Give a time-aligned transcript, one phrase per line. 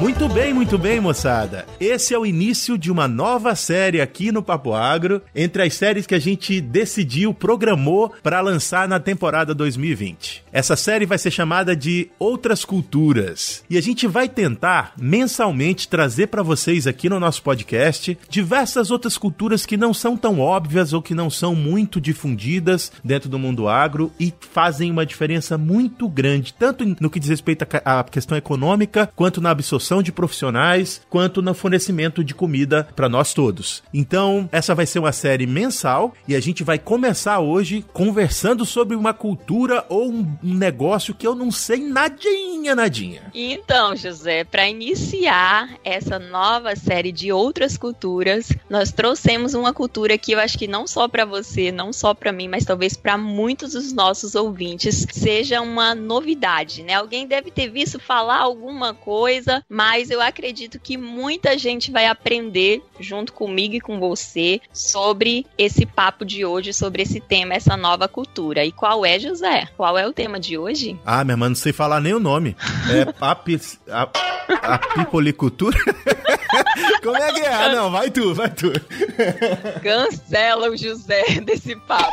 [0.00, 1.66] Muito bem, muito bem, moçada.
[1.80, 6.06] Esse é o início de uma nova série aqui no Papo Agro, entre as séries
[6.06, 10.44] que a gente decidiu, programou para lançar na temporada 2020.
[10.52, 16.28] Essa série vai ser chamada de Outras Culturas e a gente vai tentar mensalmente trazer
[16.28, 21.02] para vocês aqui no nosso podcast diversas outras culturas que não são tão óbvias ou
[21.02, 26.54] que não são muito difundidas dentro do mundo agro e fazem uma diferença muito grande,
[26.54, 31.54] tanto no que diz respeito à questão econômica quanto na absorção de profissionais quanto no
[31.54, 33.82] fornecimento de comida para nós todos.
[33.92, 38.94] Então, essa vai ser uma série mensal e a gente vai começar hoje conversando sobre
[38.94, 43.22] uma cultura ou um negócio que eu não sei nadinha, nadinha.
[43.34, 50.32] Então, José, para iniciar essa nova série de outras culturas, nós trouxemos uma cultura que
[50.32, 53.72] eu acho que não só para você, não só para mim, mas talvez para muitos
[53.72, 56.94] dos nossos ouvintes seja uma novidade, né?
[56.94, 62.82] Alguém deve ter visto falar alguma coisa, mas eu acredito que muita gente vai aprender
[62.98, 68.08] junto comigo e com você sobre esse papo de hoje, sobre esse tema, essa nova
[68.08, 68.64] cultura.
[68.64, 69.68] E qual é, José?
[69.76, 70.98] Qual é o tema de hoje?
[71.06, 72.56] Ah, minha irmã, não sei falar nem o nome.
[72.90, 74.08] É apis, a,
[74.74, 75.78] apipolicultura?
[77.02, 77.52] Como é que é?
[77.52, 78.72] Ah, não, vai tu, vai tu.
[79.82, 82.12] Cancela o José desse papo.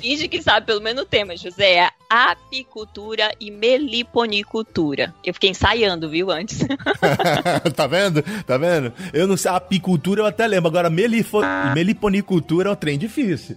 [0.00, 1.72] Finge que sabe pelo menos o tema, José.
[1.72, 5.14] É apicultura e meliponicultura.
[5.24, 6.58] Eu fiquei ensaiando, viu, antes.
[7.74, 8.22] tá vendo?
[8.46, 8.92] Tá vendo?
[9.14, 11.40] Eu não sei, apicultura eu até lembro, agora melifo,
[11.74, 13.56] meliponicultura é um trem difícil.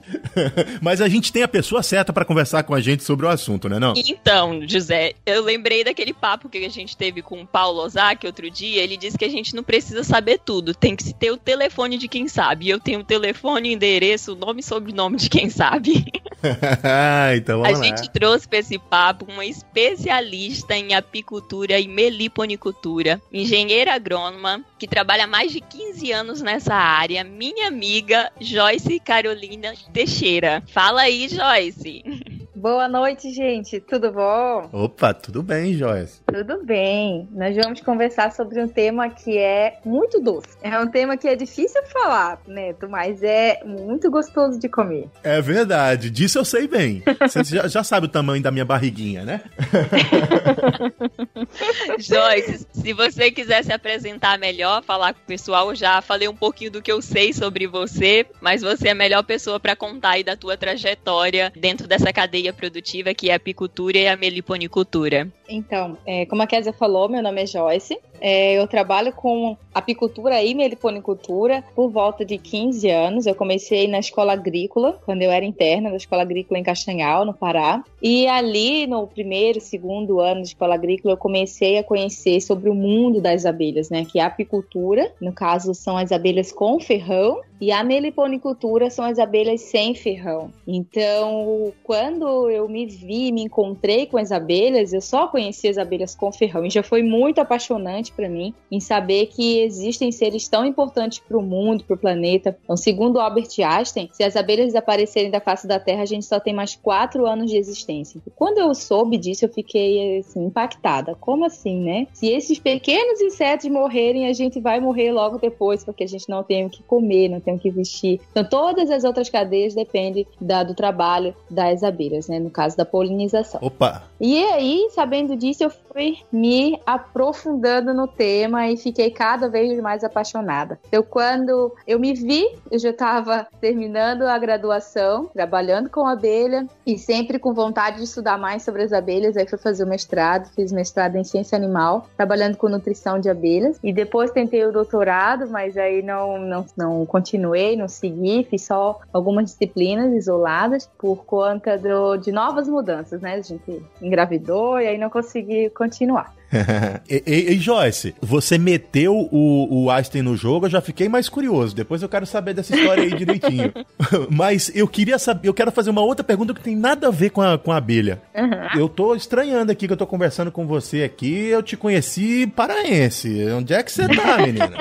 [0.81, 3.67] Mas a gente tem a pessoa certa para conversar com a gente sobre o assunto,
[3.67, 3.93] né não?
[3.97, 8.49] Então, José, eu lembrei daquele papo que a gente teve com o Paulo Ozaki outro
[8.49, 11.97] dia, ele disse que a gente não precisa saber tudo, tem que ter o telefone
[11.97, 12.69] de quem sabe.
[12.69, 16.05] Eu tenho o telefone, endereço, nome e sobrenome de quem sabe.
[17.37, 17.85] então vamos a lá.
[17.85, 25.25] gente trouxe para esse papo uma especialista em apicultura e meliponicultura, engenheira agrônoma, que trabalha
[25.25, 30.63] há mais de 15 anos nessa área, minha amiga Joyce Carolina Teixeira.
[30.67, 32.03] Fala aí, Joyce.
[32.65, 33.79] Boa noite, gente.
[33.79, 34.67] Tudo bom?
[34.73, 36.19] Opa, tudo bem, Joyce?
[36.25, 37.29] Tudo bem.
[37.31, 40.47] Nós vamos conversar sobre um tema que é muito doce.
[40.63, 45.07] É um tema que é difícil falar, Neto, mas é muito gostoso de comer.
[45.23, 46.09] É verdade.
[46.09, 47.03] Disso eu sei bem.
[47.21, 49.41] Você já, já sabe o tamanho da minha barriguinha, né?
[51.99, 56.35] Joyce, se você quiser se apresentar melhor, falar com o pessoal, eu já falei um
[56.35, 60.11] pouquinho do que eu sei sobre você, mas você é a melhor pessoa para contar
[60.11, 65.27] aí da tua trajetória dentro dessa cadeia produtiva que é a apicultura e a meliponicultura.
[65.47, 67.97] Então, é, como a Kézia falou, meu nome é Joyce.
[68.19, 73.25] É, eu trabalho com apicultura e meliponicultura por volta de 15 anos.
[73.25, 77.33] Eu comecei na escola agrícola, quando eu era interna da escola agrícola em Castanhal, no
[77.33, 77.83] Pará.
[78.01, 82.75] E ali, no primeiro, segundo ano de escola agrícola, eu comecei a conhecer sobre o
[82.75, 84.05] mundo das abelhas, né?
[84.05, 89.05] Que é a apicultura, no caso, são as abelhas com ferrão, e a meliponicultura são
[89.05, 90.51] as abelhas sem ferrão.
[90.67, 96.15] Então, quando eu me vi, me encontrei com as abelhas, eu só conheci as abelhas
[96.15, 96.65] com ferrão.
[96.65, 101.37] E já foi muito apaixonante para mim em saber que existem seres tão importantes para
[101.37, 102.57] o mundo, para o planeta.
[102.63, 106.39] Então, segundo Albert Einstein, se as abelhas desaparecerem da face da Terra, a gente só
[106.39, 108.21] tem mais quatro anos de existência.
[108.35, 111.15] Quando eu soube disso, eu fiquei assim, impactada.
[111.15, 112.07] Como assim, né?
[112.13, 116.43] Se esses pequenos insetos morrerem, a gente vai morrer logo depois, porque a gente não
[116.43, 118.19] tem o que comer, não tem o que vestir.
[118.31, 122.39] Então, todas as outras cadeias dependem da, do trabalho das abelhas, né?
[122.39, 123.59] No caso da polinização.
[123.63, 124.03] Opa!
[124.19, 130.03] E aí, sabendo disso, eu fui me aprofundando no tema e fiquei cada vez mais
[130.03, 130.79] apaixonada.
[130.87, 136.97] Então, quando eu me vi, eu já estava terminando a graduação, trabalhando com abelha e
[136.97, 139.35] sempre com vontade de estudar mais sobre as abelhas.
[139.37, 143.77] Aí fui fazer o mestrado, fiz mestrado em ciência animal, trabalhando com nutrição de abelhas.
[143.83, 148.99] E depois tentei o doutorado, mas aí não, não, não continuei, não segui, fiz só
[149.11, 153.35] algumas disciplinas isoladas por conta do, de novas mudanças, né?
[153.35, 156.33] A gente engravidou e aí não consegui continuar.
[157.09, 161.29] e, e, e, Joyce, você meteu o, o Einstein no jogo, eu já fiquei mais
[161.29, 161.75] curioso.
[161.75, 163.73] Depois eu quero saber dessa história aí direitinho.
[164.29, 167.29] Mas eu queria saber, eu quero fazer uma outra pergunta que tem nada a ver
[167.29, 168.21] com a, com a abelha.
[168.33, 168.79] Uhum.
[168.79, 173.45] Eu tô estranhando aqui que eu tô conversando com você aqui, eu te conheci paraense.
[173.51, 174.77] Onde é que você tá, menina?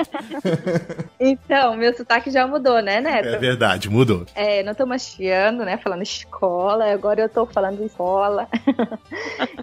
[1.19, 3.29] então, meu sotaque já mudou, né, Neto?
[3.29, 4.25] É verdade, mudou.
[4.35, 8.47] É, não tô mais chiando, né, falando escola, agora eu tô falando escola.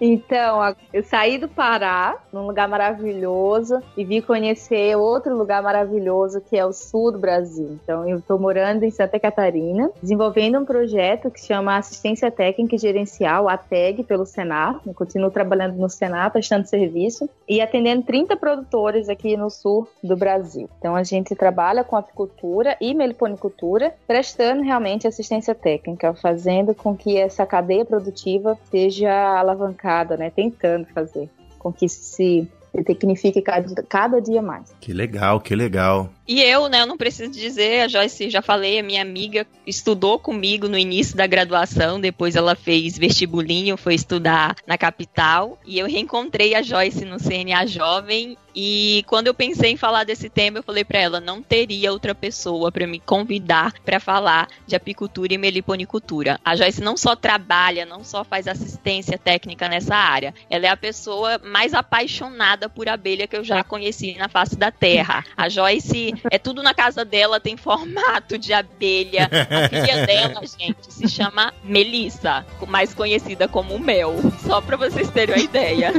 [0.01, 6.57] então, eu saí do Pará Num lugar maravilhoso, e vim conhecer outro lugar maravilhoso que
[6.57, 7.77] é o sul do Brasil.
[7.83, 12.79] Então, eu estou morando em Santa Catarina, desenvolvendo um projeto que chama Assistência Técnica e
[12.79, 14.79] Gerencial, a TEG, pelo Senar.
[14.85, 20.15] Eu continuo trabalhando no Senar, prestando serviço e atendendo 30 produtores aqui no sul do
[20.15, 20.69] Brasil.
[20.79, 27.17] Então, a gente trabalha com apicultura e meliponicultura, prestando realmente assistência técnica, fazendo com que
[27.17, 30.29] essa cadeia produtiva seja alavancada, né?
[30.29, 31.29] Tentando fazer
[31.63, 32.47] com que se
[32.85, 34.75] tecnifique cada, cada dia mais.
[34.81, 36.09] Que legal, que legal.
[36.27, 40.17] E eu, né, eu não preciso dizer, a Joyce já falei, a minha amiga estudou
[40.17, 45.85] comigo no início da graduação, depois ela fez vestibulinho, foi estudar na capital, e eu
[45.85, 50.63] reencontrei a Joyce no CNA Jovem e quando eu pensei em falar desse tema, eu
[50.63, 55.37] falei para ela, não teria outra pessoa para me convidar para falar de apicultura e
[55.37, 56.39] meliponicultura.
[56.45, 60.77] A Joyce não só trabalha, não só faz assistência técnica nessa área, ela é a
[60.77, 65.23] pessoa mais apaixonada por abelha que eu já conheci na face da Terra.
[65.35, 69.29] A Joyce é tudo na casa dela, tem formato de abelha.
[69.31, 74.15] A filha dela, gente, se chama Melissa, mais conhecida como Mel.
[74.45, 75.93] Só para vocês terem uma ideia.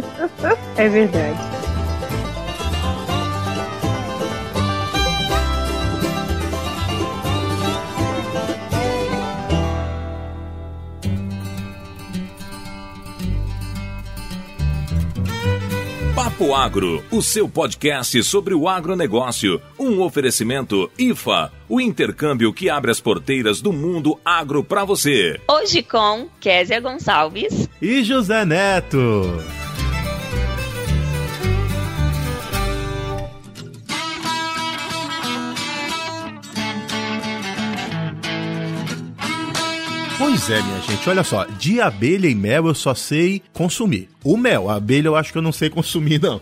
[0.76, 1.63] É verdade.
[16.34, 19.62] Papo Agro, o seu podcast sobre o agronegócio.
[19.78, 25.40] Um oferecimento IFA, o intercâmbio que abre as porteiras do mundo agro para você.
[25.46, 29.38] Hoje com Késia Gonçalves e José Neto.
[40.18, 44.13] Pois é, minha gente, olha só, de abelha e mel eu só sei consumir.
[44.24, 46.40] O mel, a abelha eu acho que eu não sei consumir, não.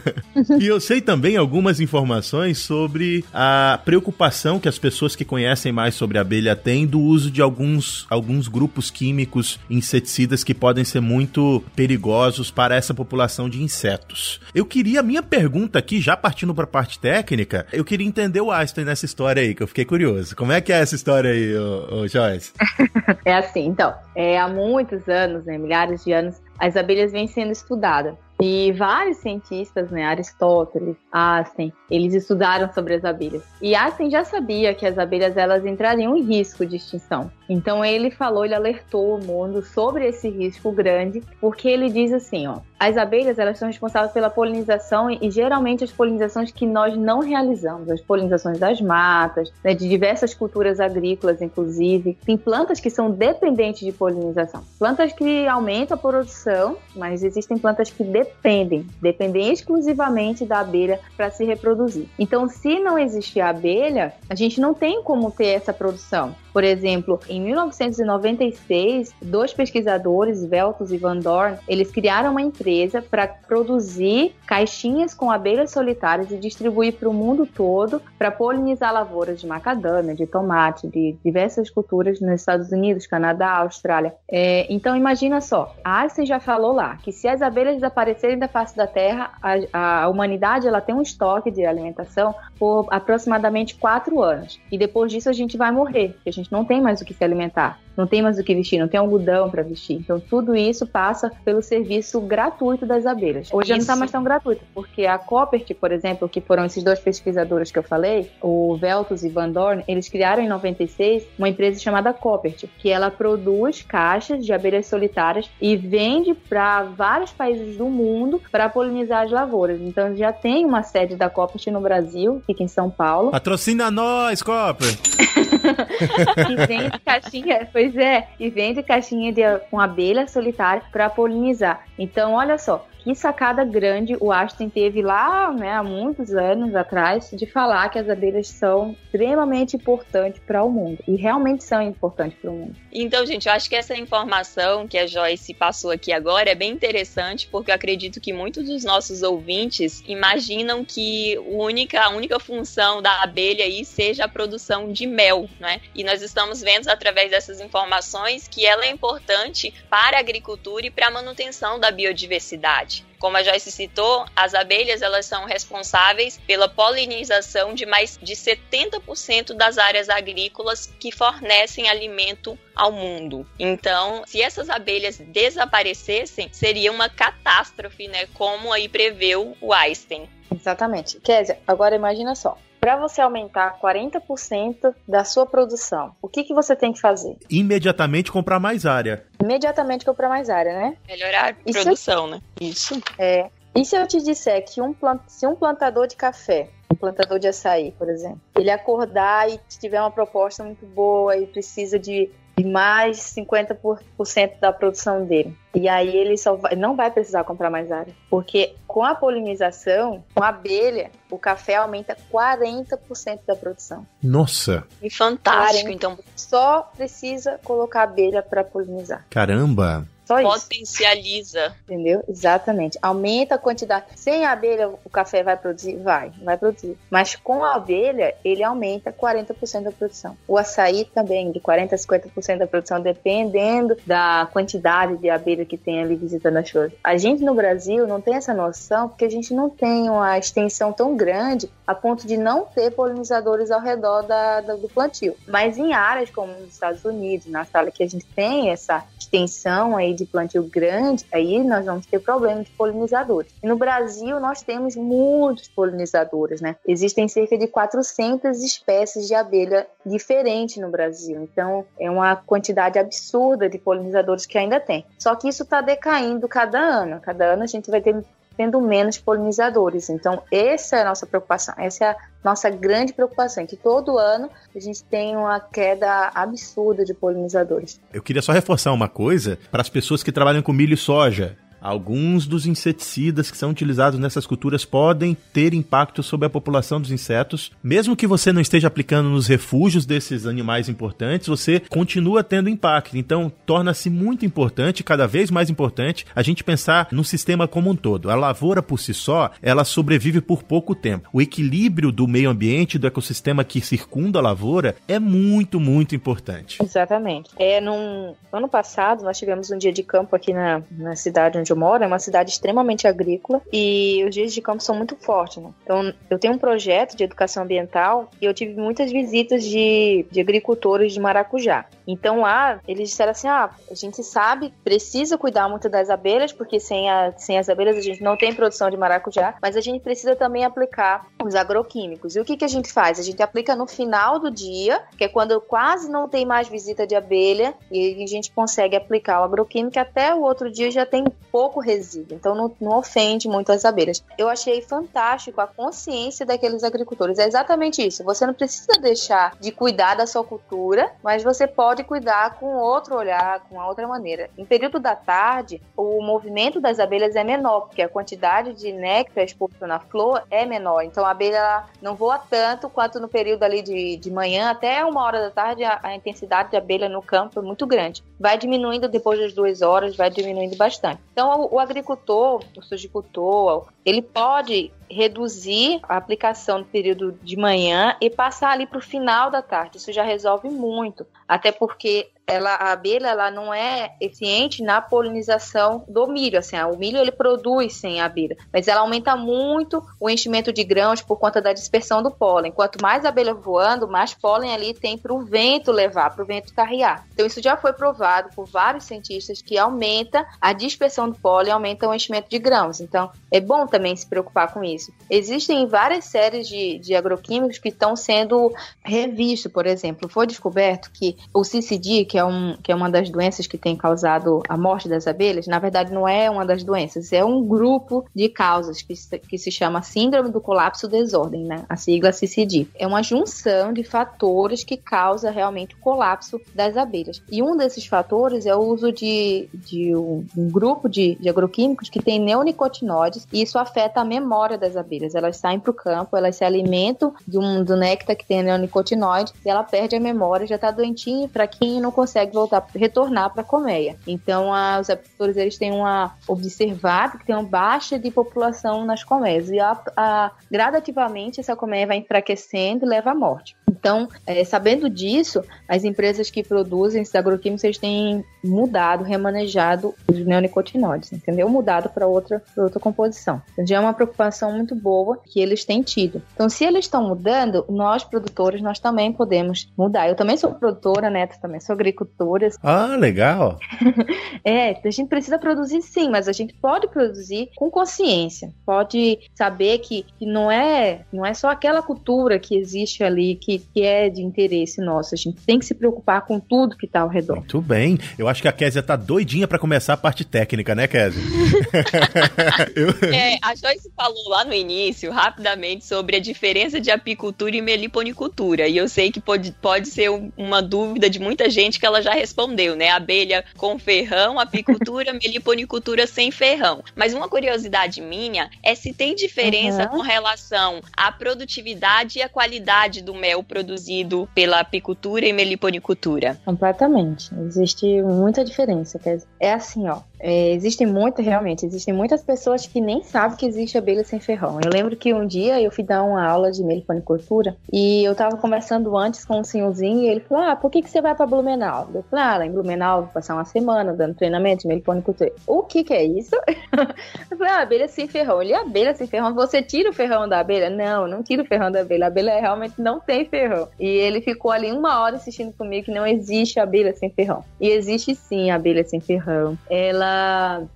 [0.60, 5.94] e eu sei também algumas informações sobre a preocupação que as pessoas que conhecem mais
[5.94, 11.00] sobre a abelha têm do uso de alguns, alguns grupos químicos, inseticidas que podem ser
[11.00, 14.40] muito perigosos para essa população de insetos.
[14.54, 18.50] Eu queria, minha pergunta aqui, já partindo para a parte técnica, eu queria entender o
[18.50, 20.36] Einstein nessa história aí, que eu fiquei curioso.
[20.36, 22.52] Como é que é essa história aí, ô, ô Joyce?
[23.24, 27.52] é assim, então, é, há muitos anos, né, milhares de anos, as abelhas vêm sendo
[27.52, 28.16] estudadas.
[28.40, 33.42] E vários cientistas, né, Aristóteles, Einstein, eles estudaram sobre as abelhas.
[33.62, 37.30] E Einstein já sabia que as abelhas elas entrariam em risco de extinção.
[37.48, 42.46] Então ele falou, ele alertou o mundo sobre esse risco grande, porque ele diz assim,
[42.46, 47.20] ó, as abelhas elas são responsáveis pela polinização e, geralmente as polinizações que nós não
[47.20, 52.18] realizamos, as polinizações das matas, né, de diversas culturas agrícolas, inclusive.
[52.24, 57.90] Tem plantas que são dependentes de polinização, plantas que aumentam a produção, mas existem plantas
[57.90, 62.06] que dependem, dependem exclusivamente da abelha para se reproduzir.
[62.18, 66.34] Então, se não existir abelha, a gente não tem como ter essa produção.
[66.54, 73.26] Por exemplo, em 1996, dois pesquisadores, Veltos e Van Dorn, eles criaram uma empresa para
[73.26, 79.48] produzir caixinhas com abelhas solitárias e distribuir para o mundo todo para polinizar lavouras de
[79.48, 84.14] macadâmia, de tomate, de diversas culturas nos Estados Unidos, Canadá, Austrália.
[84.30, 88.46] É, então imagina só, a Einstein já falou lá que se as abelhas desaparecerem da
[88.46, 94.22] face da Terra, a, a humanidade ela tem um estoque de alimentação por aproximadamente quatro
[94.22, 97.04] anos e depois disso a gente vai morrer, a gente gente não tem mais o
[97.04, 99.96] que se alimentar, não tem mais o que vestir, não tem algodão para vestir.
[99.96, 103.48] Então tudo isso passa pelo serviço gratuito das abelhas.
[103.52, 106.82] Hoje já não está mais tão gratuito, porque a Coppert, por exemplo, que foram esses
[106.82, 111.48] dois pesquisadores que eu falei, o Veltus e Van Dorn, eles criaram em 96 uma
[111.48, 117.76] empresa chamada Coppert, que ela produz caixas de abelhas solitárias e vende para vários países
[117.76, 119.80] do mundo para polinizar as lavouras.
[119.80, 123.30] Então já tem uma sede da Coppert no Brasil, fica em São Paulo.
[123.30, 124.98] Patrocina nós, Coppert!
[126.50, 131.84] e vende caixinha, pois é, e vende caixinha de, com abelha solitária para polinizar.
[131.98, 137.30] Então, olha só, que sacada grande o Ashton teve lá, né, há muitos anos atrás,
[137.30, 140.98] de falar que as abelhas são extremamente importantes para o mundo.
[141.06, 142.76] E realmente são importantes para o mundo.
[142.90, 146.72] Então, gente, eu acho que essa informação que a Joyce passou aqui agora é bem
[146.72, 153.02] interessante, porque eu acredito que muitos dos nossos ouvintes imaginam que única, a única função
[153.02, 155.80] da abelha aí seja a produção de mel, né?
[155.94, 160.90] E nós estamos vendo através dessas informações que ela é importante para a agricultura e
[160.90, 162.93] para a manutenção da biodiversidade.
[163.18, 169.54] Como a Joyce citou, as abelhas elas são responsáveis pela polinização de mais de 70%
[169.54, 173.46] das áreas agrícolas que fornecem alimento ao mundo.
[173.58, 178.26] Então, se essas abelhas desaparecessem, seria uma catástrofe, né?
[178.34, 180.28] Como aí preveu o Einstein.
[180.54, 181.18] Exatamente.
[181.20, 182.58] Kézia, agora imagina só.
[182.84, 187.38] Para você aumentar 40% da sua produção, o que, que você tem que fazer?
[187.48, 189.24] Imediatamente comprar mais área.
[189.42, 190.96] Imediatamente comprar mais área, né?
[191.08, 192.42] Melhorar a produção, né?
[192.60, 193.00] Isso.
[193.18, 193.48] É.
[193.74, 195.22] E se eu te disser que um plant...
[195.26, 198.40] se um plantador de café um plantador de açaí, por exemplo.
[198.54, 204.72] Ele acordar e tiver uma proposta muito boa e precisa de de mais 50% da
[204.72, 205.56] produção dele.
[205.74, 208.14] E aí ele só vai, não vai precisar comprar mais área.
[208.30, 214.06] Porque com a polinização, com a abelha, o café aumenta 40% da produção.
[214.22, 214.84] Nossa!
[215.02, 215.92] E fantástico, 40.
[215.92, 216.18] então.
[216.36, 219.26] Só precisa colocar abelha para polinizar.
[219.28, 220.06] Caramba!
[220.24, 221.66] Só Potencializa.
[221.66, 221.76] Isso.
[221.84, 222.24] Entendeu?
[222.28, 222.98] Exatamente.
[223.00, 224.06] Aumenta a quantidade.
[224.16, 225.96] Sem a abelha, o café vai produzir?
[225.96, 226.96] Vai, vai produzir.
[227.10, 230.36] Mas com a abelha, ele aumenta 40% da produção.
[230.48, 235.76] O açaí também, de 40% a 50% da produção, dependendo da quantidade de abelha que
[235.76, 236.92] tem ali visitando as flores.
[237.02, 240.92] A gente no Brasil não tem essa noção porque a gente não tem uma extensão
[240.92, 245.36] tão grande a ponto de não ter polinizadores ao redor da, da do plantio.
[245.46, 249.04] Mas em áreas como nos Estados Unidos, na sala que a gente tem essa
[249.34, 253.52] extensão aí de plantio grande, aí nós vamos ter problema de polinizadores.
[253.62, 256.76] E no Brasil nós temos muitos polinizadores, né?
[256.86, 261.42] Existem cerca de 400 espécies de abelha diferentes no Brasil.
[261.42, 265.04] Então é uma quantidade absurda de polinizadores que ainda tem.
[265.18, 267.20] Só que isso está decaindo cada ano.
[267.20, 268.24] Cada ano a gente vai ter
[268.56, 270.08] tendo menos polinizadores.
[270.10, 274.50] Então, essa é a nossa preocupação, essa é a nossa grande preocupação, que todo ano
[274.74, 278.00] a gente tem uma queda absurda de polinizadores.
[278.12, 281.56] Eu queria só reforçar uma coisa para as pessoas que trabalham com milho e soja.
[281.84, 287.10] Alguns dos inseticidas que são utilizados nessas culturas podem ter impacto sobre a população dos
[287.10, 287.70] insetos.
[287.82, 293.18] Mesmo que você não esteja aplicando nos refúgios desses animais importantes, você continua tendo impacto.
[293.18, 297.96] Então, torna-se muito importante, cada vez mais importante, a gente pensar no sistema como um
[297.96, 298.30] todo.
[298.30, 301.28] A lavoura por si só, ela sobrevive por pouco tempo.
[301.34, 306.82] O equilíbrio do meio ambiente, do ecossistema que circunda a lavoura, é muito, muito importante.
[306.82, 307.50] Exatamente.
[307.58, 311.73] É, num ano passado, nós tivemos um dia de campo aqui na, na cidade onde
[311.74, 315.62] eu moro, é uma cidade extremamente agrícola e os dias de campo são muito fortes,
[315.62, 315.70] né?
[315.82, 320.40] Então, eu tenho um projeto de educação ambiental e eu tive muitas visitas de, de
[320.40, 321.84] agricultores de maracujá.
[322.06, 326.78] Então, lá, eles disseram assim: ah, a gente sabe, precisa cuidar muito das abelhas, porque
[326.78, 330.02] sem, a, sem as abelhas a gente não tem produção de maracujá, mas a gente
[330.02, 332.36] precisa também aplicar os agroquímicos.
[332.36, 333.18] E o que, que a gente faz?
[333.18, 337.06] A gente aplica no final do dia, que é quando quase não tem mais visita
[337.06, 341.24] de abelha, e a gente consegue aplicar o agroquímico até o outro dia já tem
[341.50, 344.24] pouco resíduo, então não, não ofende muito as abelhas.
[344.36, 347.38] Eu achei fantástico a consciência daqueles agricultores.
[347.38, 348.24] É exatamente isso.
[348.24, 353.16] Você não precisa deixar de cuidar da sua cultura, mas você pode cuidar com outro
[353.16, 354.50] olhar, com outra maneira.
[354.56, 359.44] Em período da tarde, o movimento das abelhas é menor, porque a quantidade de néctar
[359.44, 361.02] exposto na flor é menor.
[361.02, 365.22] Então a abelha não voa tanto quanto no período ali de, de manhã, até uma
[365.22, 368.24] hora da tarde, a, a intensidade de abelha no campo é muito grande.
[368.40, 371.20] Vai diminuindo depois das duas horas, vai diminuindo bastante.
[371.32, 378.16] Então o, o agricultor, o sujicultor, ele pode reduzir a aplicação no período de manhã
[378.20, 379.98] e passar ali para o final da tarde.
[379.98, 386.04] Isso já resolve muito, até porque ela, a abelha ela não é eficiente na polinização
[386.08, 386.58] do milho.
[386.58, 390.84] Assim, o milho ele produz sem a abelha, mas ela aumenta muito o enchimento de
[390.84, 392.72] grãos por conta da dispersão do pólen.
[392.72, 396.74] Quanto mais abelha voando, mais pólen ali tem para o vento levar, para o vento
[396.74, 397.26] carrear.
[397.32, 402.08] Então isso já foi provado por vários cientistas que aumenta a dispersão do pólen, aumenta
[402.08, 403.00] o enchimento de grãos.
[403.00, 405.12] Então é bom também se preocupar com isso.
[405.30, 408.72] Existem várias séries de, de agroquímicos que estão sendo
[409.02, 410.28] revistos, por exemplo.
[410.28, 413.94] Foi descoberto que o CCD, que é, um, que é uma das doenças que tem
[413.94, 418.24] causado a morte das abelhas, na verdade não é uma das doenças, é um grupo
[418.34, 421.84] de causas que, que se chama Síndrome do Colapso Desordem, né?
[421.88, 422.88] a sigla CCD.
[422.96, 427.40] É uma junção de fatores que causa realmente o colapso das abelhas.
[427.48, 432.10] E um desses fatores é o uso de, de um, um grupo de, de agroquímicos
[432.10, 435.36] que tem neonicotinoides e isso afeta a memória das abelhas.
[435.36, 439.52] Elas saem para o campo, elas se alimentam de um, do néctar que tem neonicotinoide
[439.64, 443.60] e ela perde a memória, já está doentinha, fraquinha e não consegue voltar, retornar para
[443.60, 444.16] a colmeia.
[444.26, 449.22] Então, a, os apicultores eles têm uma observado que tem uma baixa de população nas
[449.22, 453.76] colmeias e a, a, gradativamente essa colmeia vai enfraquecendo e leva à morte.
[453.98, 461.32] Então, é, sabendo disso, as empresas que produzem esses agroquímicos têm mudado, remanejado os neonicotinoides,
[461.32, 461.68] entendeu?
[461.68, 463.62] Mudado para outra, outra composição.
[463.72, 466.42] Então, já é uma preocupação muito boa que eles têm tido.
[466.54, 470.28] Então, se eles estão mudando, nós produtores, nós também podemos mudar.
[470.28, 471.46] Eu também sou produtora, né?
[471.46, 472.68] também sou agricultora.
[472.86, 473.78] Ah, legal.
[474.64, 478.72] é, a gente precisa produzir sim, mas a gente pode produzir com consciência.
[478.84, 483.83] Pode saber que, que não é não é só aquela cultura que existe ali que,
[483.92, 485.34] que é de interesse nosso.
[485.34, 487.56] A gente tem que se preocupar com tudo que está ao redor.
[487.56, 488.18] Muito bem.
[488.38, 491.42] Eu acho que a Késia tá doidinha para começar a parte técnica, né, Késia?
[492.94, 493.10] Eu...
[493.32, 498.88] É, a Joyce falou lá no início, rapidamente, sobre a diferença de apicultura e meliponicultura.
[498.88, 502.32] E eu sei que pode, pode ser uma dúvida de muita gente que ela já
[502.32, 503.10] respondeu, né?
[503.10, 507.02] Abelha com ferrão, apicultura, meliponicultura sem ferrão.
[507.14, 510.08] Mas uma curiosidade minha é se tem diferença uhum.
[510.08, 516.56] com relação à produtividade e à qualidade do mel produzido pela apicultura e meliponicultura.
[516.64, 517.50] Completamente.
[517.66, 519.20] Existe muita diferença.
[519.58, 520.20] É assim, ó.
[520.46, 524.78] É, existem muitas, realmente, existem muitas pessoas que nem sabem que existe abelha sem ferrão.
[524.84, 528.58] Eu lembro que um dia eu fui dar uma aula de meliponicultura e eu tava
[528.58, 531.46] conversando antes com um senhorzinho e ele falou: Ah, por que, que você vai pra
[531.46, 532.10] Blumenau?
[532.14, 535.50] Eu falei: Ah, lá em Blumenau vou passar uma semana dando treinamento de meliponicultura.
[535.66, 536.54] O que que é isso?
[537.50, 538.60] eu falei: Ah, abelha sem ferrão.
[538.60, 540.90] Ele, abelha sem ferrão, você tira o ferrão da abelha?
[540.90, 542.26] Não, não tira o ferrão da abelha.
[542.26, 543.88] A abelha realmente não tem ferrão.
[543.98, 547.64] E ele ficou ali uma hora assistindo comigo que não existe abelha sem ferrão.
[547.80, 549.78] E existe sim abelha sem ferrão.
[549.88, 550.33] Ela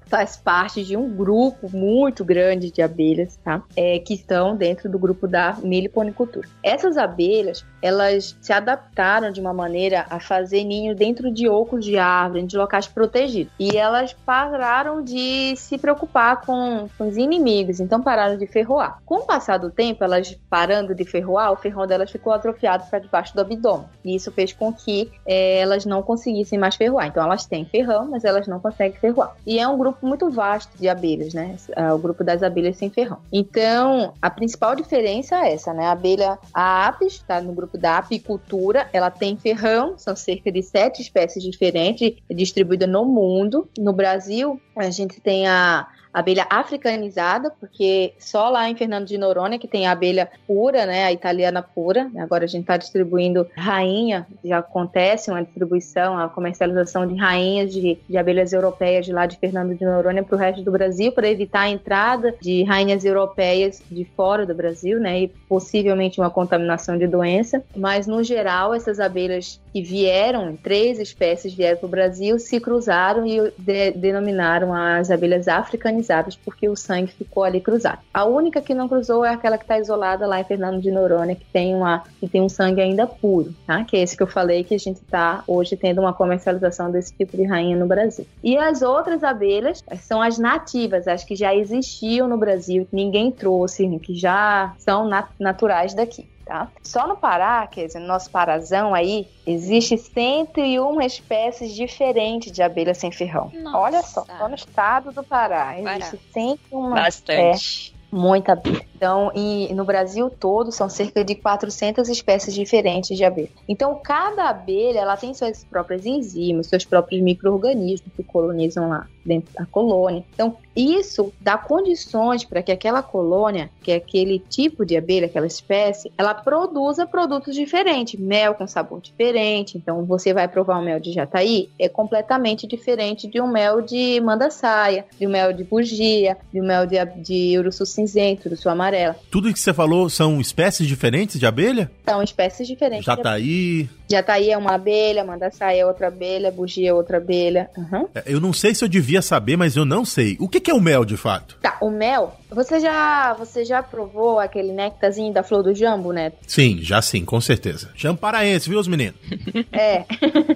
[0.07, 3.62] faz parte de um grupo muito grande de abelhas, tá?
[3.76, 6.49] É, que estão dentro do grupo da meliponicultura.
[6.62, 11.99] Essas abelhas, elas se adaptaram de uma maneira a fazer ninho dentro de ocos de
[11.99, 13.52] árvore, de locais protegidos.
[13.59, 18.99] E elas pararam de se preocupar com, com os inimigos, então pararam de ferroar.
[19.04, 22.99] Com o passar do tempo, elas parando de ferroar, o ferrão delas ficou atrofiado para
[22.99, 23.87] debaixo do abdômen.
[24.04, 27.07] E isso fez com que é, elas não conseguissem mais ferroar.
[27.07, 29.18] Então elas têm ferrão, mas elas não conseguem ferroar.
[29.47, 31.57] E é um grupo muito vasto de abelhas, né?
[31.75, 33.19] É o grupo das abelhas sem ferrão.
[33.33, 35.87] Então, a principal diferença é essa, né?
[35.87, 40.63] A abelha a apis, está no grupo da apicultura, ela tem ferrão, são cerca de
[40.63, 43.69] sete espécies diferentes distribuídas no mundo.
[43.79, 49.59] No Brasil, a gente tem a abelha africanizada, porque só lá em Fernando de Noronha
[49.59, 52.11] que tem a abelha pura, né, a italiana pura.
[52.19, 57.99] Agora a gente está distribuindo rainha, já acontece uma distribuição, a comercialização de rainhas de,
[58.09, 61.29] de abelhas europeias de lá de Fernando de Noronha para o resto do Brasil, para
[61.29, 66.97] evitar a entrada de rainhas europeias de fora do Brasil, né, e possivelmente uma contaminação
[66.97, 67.63] de doença.
[67.76, 73.26] Mas no geral, essas abelhas que vieram, três espécies vieram para o Brasil, se cruzaram
[73.26, 75.98] e de, denominaram as abelhas africanizadas
[76.37, 78.00] porque o sangue ficou ali cruzado.
[78.13, 81.34] A única que não cruzou é aquela que está isolada lá em Fernando de Noronha,
[81.34, 83.84] que tem, uma, que tem um sangue ainda puro, tá?
[83.84, 87.15] que é esse que eu falei que a gente está hoje tendo uma comercialização desse
[87.15, 88.26] tipo de rainha no Brasil.
[88.43, 93.30] E as outras abelhas são as nativas, as que já existiam no Brasil, que ninguém
[93.30, 96.26] trouxe, que já são nat naturais daqui.
[96.49, 96.67] Tá?
[96.82, 102.95] Só no Pará, quer dizer, no nosso parazão aí, existe 101 espécies diferentes de abelha
[102.95, 103.52] sem ferrão.
[103.52, 103.76] Nossa.
[103.76, 106.23] Olha só, só no estado do Pará, existe Pará.
[106.32, 107.95] 101 Bastante.
[107.95, 108.88] É, muita abelha.
[108.99, 113.50] Então, e no Brasil todo são cerca de 400 espécies diferentes de abelha.
[113.68, 119.52] Então, cada abelha ela tem suas próprias enzimas, seus próprios micro-organismos que colonizam lá dentro
[119.54, 120.25] da colônia.
[120.34, 125.47] Então, isso dá condições para que aquela colônia, que é aquele tipo de abelha, aquela
[125.47, 129.76] espécie, ela produza produtos diferentes, mel com sabor diferente.
[129.76, 134.21] Então, você vai provar um mel de jataí, é completamente diferente de um mel de
[134.21, 137.58] manda-saia, de um mel de bugia, de um mel de, de
[137.99, 139.17] cinzento, uruçu amarelo amarela.
[139.30, 141.91] Tudo que você falou são espécies diferentes de abelha?
[142.04, 143.04] São espécies diferentes.
[143.04, 143.89] Jataí.
[144.10, 147.71] Jataí é uma abelha, mandaçaí é outra abelha, bugia é outra abelha.
[147.76, 148.08] Uhum.
[148.25, 150.36] Eu não sei se eu devia saber, mas eu não sei.
[150.40, 151.58] O que é o mel de fato?
[151.60, 152.34] Tá, o mel.
[152.50, 156.32] Você já, você já provou aquele néctarzinho da flor do jambo, né?
[156.47, 157.90] Sim, já sim, com certeza.
[157.94, 159.18] Jambo paraense, viu, os meninos?
[159.71, 160.04] é.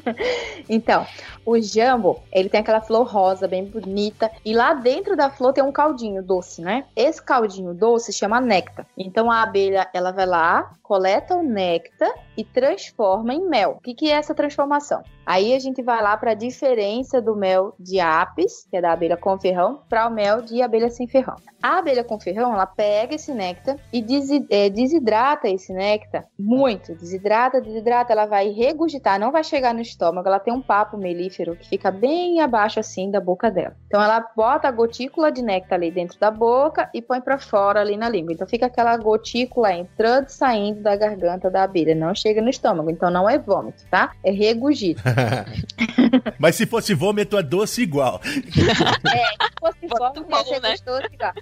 [0.69, 1.07] então,
[1.45, 5.63] o jambo, ele tem aquela flor rosa bem bonita e lá dentro da flor tem
[5.63, 6.85] um caldinho doce, né?
[6.97, 8.87] Esse caldinho doce chama néctar.
[8.97, 13.77] Então a abelha, ela vai lá, coleta o néctar e transforma em em mel.
[13.79, 15.03] O que, que é essa transformação?
[15.25, 18.93] Aí a gente vai lá para a diferença do mel de apis, que é da
[18.93, 21.37] abelha com ferrão, para o mel de abelha sem ferrão.
[21.63, 24.05] A abelha com ferrão, ela pega esse néctar e
[24.51, 26.93] é, desidrata esse néctar muito.
[26.95, 31.55] Desidrata, desidrata, ela vai regurgitar, não vai chegar no estômago, ela tem um papo melífero
[31.55, 33.77] que fica bem abaixo assim da boca dela.
[33.87, 37.81] Então ela bota a gotícula de néctar ali dentro da boca e põe para fora
[37.81, 38.33] ali na língua.
[38.33, 42.91] Então fica aquela gotícula entrando e saindo da garganta da abelha, não chega no estômago.
[42.91, 44.13] Então não é vômito, tá?
[44.23, 45.03] É regurgito.
[46.39, 48.21] Mas se fosse vômito, é doce igual.
[48.25, 50.71] É, se fosse vômito, ia ser né?
[50.71, 51.33] gostoso igual.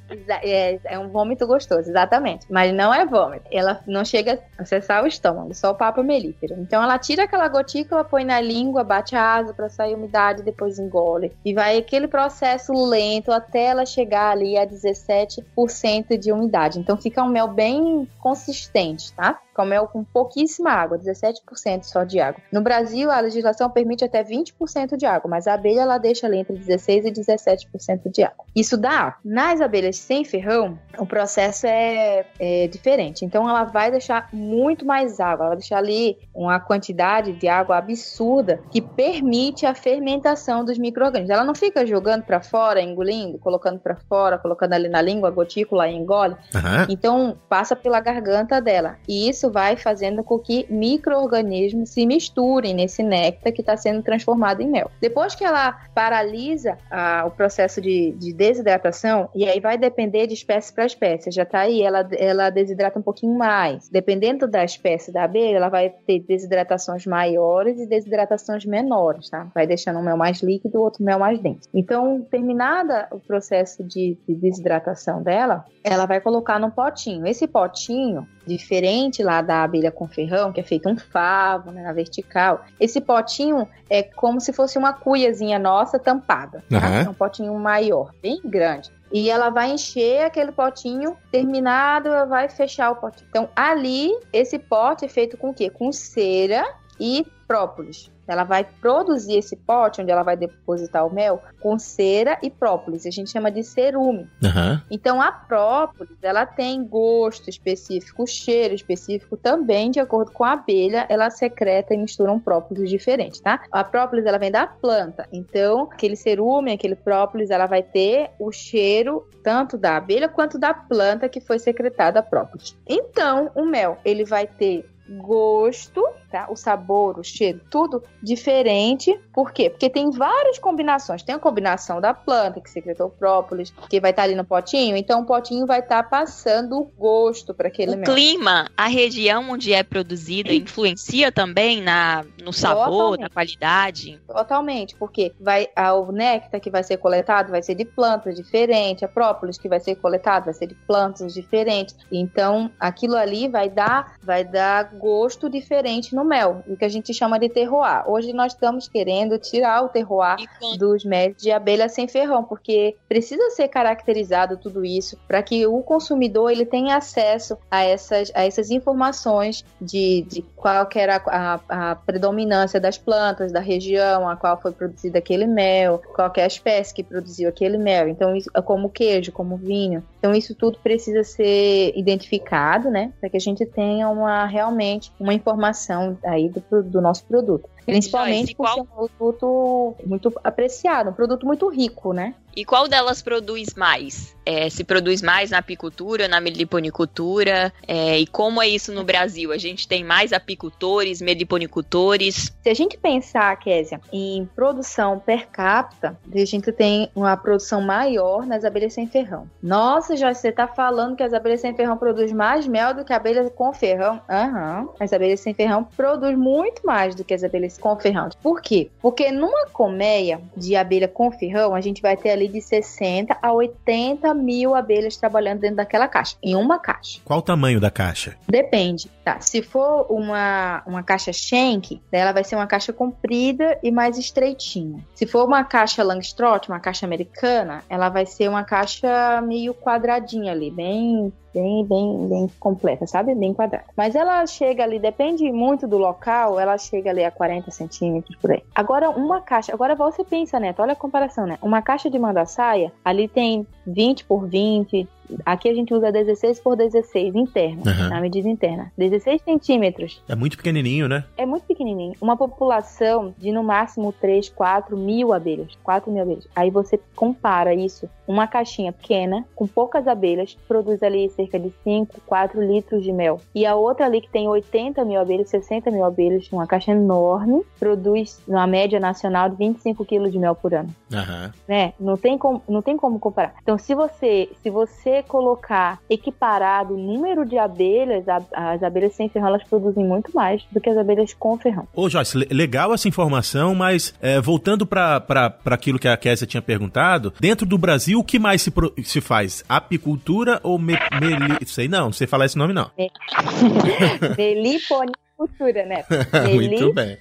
[0.42, 2.46] É, é um vômito gostoso, exatamente.
[2.50, 3.44] Mas não é vômito.
[3.50, 6.54] Ela não chega a acessar o estômago, só o papo melífero.
[6.58, 10.78] Então ela tira aquela gotícula, põe na língua, bate a asa para sair umidade, depois
[10.78, 11.32] engole.
[11.44, 16.78] E vai aquele processo lento até ela chegar ali a 17% de umidade.
[16.78, 19.40] Então fica um mel bem consistente, tá?
[19.60, 22.40] com mel com pouquíssima água, 17% só de água.
[22.50, 26.38] No Brasil, a legislação permite até 20% de água, mas a abelha ela deixa ali
[26.38, 28.44] entre 16% e 17% de água.
[28.54, 29.16] Isso dá.
[29.24, 33.24] Nas abelhas sem ferrão, o processo é, é, diferente.
[33.24, 37.78] Então, ela vai deixar muito mais água, ela vai deixar ali uma quantidade de água
[37.78, 41.30] absurda que permite a fermentação dos micro-organismos.
[41.30, 45.32] Ela não fica jogando para fora, engolindo, colocando para fora, colocando ali na língua, a
[45.32, 46.34] gotícula e engole.
[46.54, 46.86] Uhum.
[46.88, 48.96] Então, passa pela garganta dela.
[49.08, 54.60] E isso vai fazendo com que micro-organismos se misturem nesse néctar que está sendo transformado
[54.60, 54.90] em mel.
[55.00, 60.34] Depois que ela paralisa ah, o processo de, de, desidratação, e aí vai depender de
[60.34, 63.88] espécie para espécie, já está aí, ela, ela desidrata um pouquinho mais.
[63.88, 69.48] Dependendo da espécie da abelha, ela vai ter desidratações maiores e desidratações menores, tá?
[69.54, 71.68] Vai deixando um mel mais líquido e outro mel mais denso.
[71.74, 77.26] Então, terminada o processo de, de desidratação dela, ela vai colocar num potinho.
[77.26, 81.92] Esse potinho, diferente lá da abelha com ferrão, que é feito um favo, né, na
[81.92, 82.64] vertical.
[82.78, 86.62] Esse potinho é como se fosse uma cuiazinha nossa tampada.
[86.68, 86.78] Tá?
[86.78, 87.00] Uhum.
[87.06, 88.90] É um potinho maior, bem grande.
[89.12, 93.26] E ela vai encher aquele potinho, terminado, ela vai fechar o potinho.
[93.28, 95.68] Então, ali, esse pote é feito com o quê?
[95.68, 96.64] Com cera
[96.98, 98.12] e própolis.
[98.28, 103.04] Ela vai produzir esse pote onde ela vai depositar o mel com cera e própolis.
[103.04, 104.28] A gente chama de cerume.
[104.40, 104.80] Uhum.
[104.88, 111.06] Então a própolis ela tem gosto específico, cheiro específico também de acordo com a abelha.
[111.08, 113.64] Ela secreta e mistura um própolis diferente, tá?
[113.72, 115.26] A própolis ela vem da planta.
[115.32, 120.72] Então aquele cerume, aquele própolis, ela vai ter o cheiro tanto da abelha quanto da
[120.72, 122.76] planta que foi secretada a própolis.
[122.88, 126.46] Então o mel ele vai ter gosto, tá?
[126.50, 129.18] O sabor, o cheiro, tudo diferente.
[129.32, 129.70] Por quê?
[129.70, 131.22] Porque tem várias combinações.
[131.22, 134.44] Tem a combinação da planta que secretou o própolis, que vai estar tá ali no
[134.44, 134.96] potinho.
[134.96, 138.14] Então o potinho vai estar tá passando o gosto para aquele o mel.
[138.14, 143.20] clima, a região onde é produzida, influencia também na, no sabor, Totalmente.
[143.20, 144.20] na qualidade?
[144.26, 149.08] Totalmente, porque vai o néctar que vai ser coletado vai ser de plantas diferentes, a
[149.08, 151.96] própolis que vai ser coletado vai ser de plantas diferentes.
[152.10, 157.12] Então aquilo ali vai dar, vai dar gosto diferente no mel, o que a gente
[157.12, 158.08] chama de terroir.
[158.08, 160.36] Hoje nós estamos querendo tirar o terroir
[160.78, 165.82] dos mel de abelha sem ferrão, porque precisa ser caracterizado tudo isso para que o
[165.82, 171.60] consumidor ele tenha acesso a essas, a essas informações de, de qual que era a,
[171.68, 176.42] a, a predominância das plantas da região, a qual foi produzido aquele mel, qual é
[176.42, 178.08] a espécie que produziu aquele mel.
[178.08, 180.02] Então, isso, como queijo, como vinho.
[180.18, 185.34] Então, isso tudo precisa ser identificado, né, para que a gente tenha uma realmente uma
[185.34, 187.68] informação aí do, do nosso produto.
[187.90, 188.78] Principalmente Joyce, qual...
[188.78, 192.34] é um produto muito apreciado, um produto muito rico, né?
[192.54, 194.36] E qual delas produz mais?
[194.44, 197.72] É, se produz mais na apicultura, na meliponicultura?
[197.86, 199.52] É, e como é isso no Brasil?
[199.52, 202.52] A gente tem mais apicultores, meliponicultores?
[202.62, 208.44] Se a gente pensar, Késia, em produção per capita, a gente tem uma produção maior
[208.44, 209.48] nas abelhas sem ferrão.
[209.62, 213.12] Nossa, já você está falando que as abelhas sem ferrão produzem mais mel do que
[213.12, 214.20] abelhas com ferrão?
[214.28, 214.80] Aham.
[214.80, 214.88] Uhum.
[214.98, 218.28] As abelhas sem ferrão produzem muito mais do que as abelhas com ferrão.
[218.42, 218.90] Por quê?
[219.00, 223.52] Porque numa colmeia de abelha com ferrão, a gente vai ter ali de 60 a
[223.52, 227.20] 80 mil abelhas trabalhando dentro daquela caixa, em uma caixa.
[227.24, 228.36] Qual o tamanho da caixa?
[228.46, 229.10] Depende.
[229.24, 234.18] Tá, se for uma, uma caixa Schenck, ela vai ser uma caixa comprida e mais
[234.18, 235.04] estreitinha.
[235.14, 240.52] Se for uma caixa Langstroth, uma caixa americana, ela vai ser uma caixa meio quadradinha
[240.52, 243.34] ali, bem bem, bem, bem completa, sabe?
[243.34, 243.84] Bem quadrada.
[243.96, 248.50] Mas ela chega ali, depende muito do local, ela chega ali a 40 centímetros por
[248.50, 248.62] aí.
[248.74, 251.58] Agora, uma caixa, agora você pensa, Neto, olha a comparação, né?
[251.62, 255.06] Uma caixa de manda-saia, ali tem 20 por 20,
[255.44, 258.08] aqui a gente usa 16 por 16 interno, uhum.
[258.08, 258.92] na medida interna.
[258.96, 260.22] 16 centímetros.
[260.28, 261.24] É muito pequenininho, né?
[261.36, 262.14] É muito pequenininho.
[262.20, 265.76] Uma população de no máximo 3, 4 mil abelhas.
[265.82, 266.46] 4 mil abelhas.
[266.54, 272.20] Aí você compara isso, uma caixinha pequena, com poucas abelhas, produz ali cerca de 5,
[272.26, 273.40] 4 litros de mel.
[273.54, 277.62] E a outra ali que tem 80 mil abelhas, 60 mil abelhas, uma caixa enorme,
[277.78, 280.88] produz uma média nacional de 25 quilos de mel por ano.
[281.12, 281.50] Uhum.
[281.68, 281.92] Né?
[281.98, 283.54] Não tem como, não tem como comparar.
[283.62, 289.48] Então, se você, se você colocar equiparado o número de abelhas, as abelhas sem ferrão,
[289.48, 291.86] elas produzem muito mais do que as abelhas com ferrão.
[291.94, 297.32] Ô, Joyce, legal essa informação, mas é, voltando para aquilo que a Késia tinha perguntado,
[297.40, 299.64] dentro do Brasil, o que mais se, pro, se faz?
[299.68, 301.66] Apicultura ou me, meli...
[301.66, 302.90] Sei não, não sei falar esse nome não.
[304.36, 306.04] Meliponicultura cultura, né?
[306.52, 307.16] Muito bem.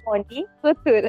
[0.61, 1.07] cultura.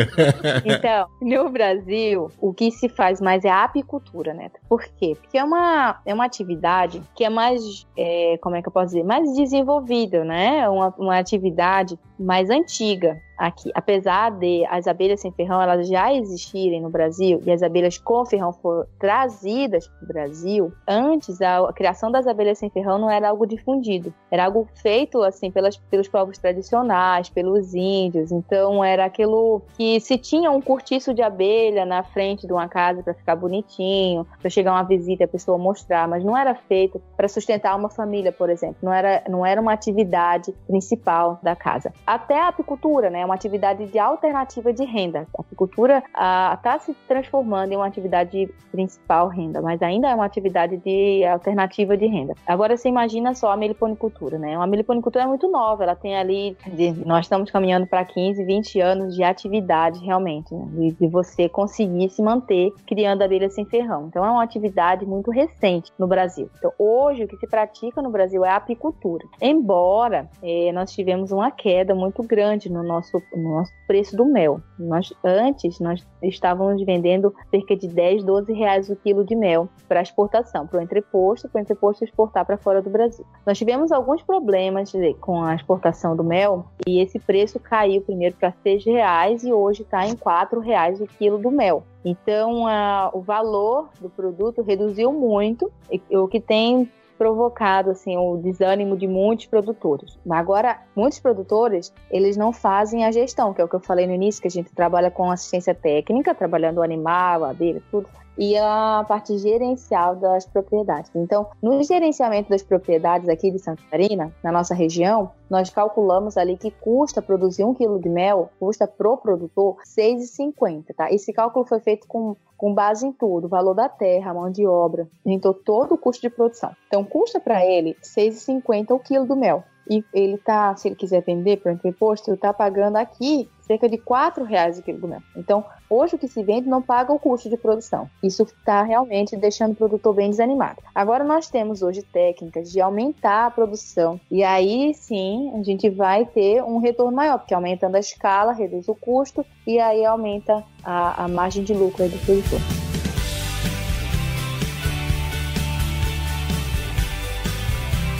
[0.64, 4.50] então, no Brasil, o que se faz mais é a apicultura, né?
[4.66, 5.14] Por quê?
[5.20, 8.86] Porque é uma, é uma atividade que é mais, é, como é que eu posso
[8.86, 10.66] dizer, mais desenvolvida, né?
[10.70, 16.82] Uma, uma atividade mais antiga aqui, apesar de as abelhas sem ferrão elas já existirem
[16.82, 22.12] no Brasil e as abelhas com ferrão foram trazidas para o Brasil, antes a, criação
[22.12, 26.36] das abelhas sem ferrão não era algo difundido, era algo feito assim pelas, pelos povos
[26.36, 28.30] tradicionais, pelos índios.
[28.30, 33.02] Então era aquilo que se tinha um cortiço de abelha na frente de uma casa
[33.02, 37.28] para ficar bonitinho, para chegar uma visita a pessoa mostrar, mas não era feito para
[37.28, 38.76] sustentar uma família, por exemplo.
[38.82, 41.92] Não era, não era uma atividade principal da casa.
[42.06, 43.24] Até a apicultura, né?
[43.30, 45.26] Uma atividade de alternativa de renda.
[45.38, 50.76] A apicultura está se transformando em uma atividade principal renda, mas ainda é uma atividade
[50.78, 52.34] de alternativa de renda.
[52.46, 54.56] Agora você imagina só a meliponicultura, né?
[54.56, 58.80] Uma meliponicultura é muito nova, ela tem ali, de, nós estamos caminhando para 15, 20
[58.80, 60.66] anos de atividade realmente, né?
[60.72, 64.06] de, de você conseguir se manter criando abelhas sem ferrão.
[64.08, 66.50] Então é uma atividade muito recente no Brasil.
[66.58, 69.24] Então hoje o que se pratica no Brasil é a apicultura.
[69.40, 74.60] Embora eh, nós tivemos uma queda muito grande no nosso no nosso preço do mel.
[74.78, 80.02] Nós, antes, nós estávamos vendendo cerca de 10, 12 reais o quilo de mel para
[80.02, 83.24] exportação, para o entreposto, para o entreposto exportar para fora do Brasil.
[83.46, 88.52] Nós tivemos alguns problemas com a exportação do mel e esse preço caiu primeiro para
[88.62, 91.84] 6 reais e hoje está em 4 reais o quilo do mel.
[92.04, 95.70] Então, a, o valor do produto reduziu muito,
[96.10, 100.18] o que tem provocado assim o desânimo de muitos produtores.
[100.30, 104.14] Agora, muitos produtores, eles não fazem a gestão, que é o que eu falei no
[104.14, 108.08] início, que a gente trabalha com assistência técnica, trabalhando o animal, a abelha, tudo,
[108.40, 111.10] e a parte gerencial das propriedades.
[111.14, 116.56] Então, no gerenciamento das propriedades aqui de Santa Catarina, na nossa região, nós calculamos ali
[116.56, 121.12] que custa produzir um quilo de mel, custa pro produtor R$ 6,50, tá?
[121.12, 125.06] Esse cálculo foi feito com, com base em tudo, valor da terra, mão de obra,
[125.26, 126.74] então todo o custo de produção.
[126.86, 129.64] Então, custa para ele R$ 6,50 o quilo do mel.
[129.90, 133.88] E ele tá, se ele quiser vender para o entreposto, ele tá pagando aqui cerca
[133.88, 135.20] de R$ reais o quilo do mel.
[135.36, 138.08] Então, hoje o que se vende não paga o custo de produção.
[138.22, 140.80] Isso está realmente deixando o produtor bem desanimado.
[140.94, 146.24] Agora nós temos hoje técnicas de aumentar a produção e aí sim a gente vai
[146.24, 151.24] ter um retorno maior, porque aumentando a escala reduz o custo e aí aumenta a,
[151.24, 152.79] a margem de lucro do produtor.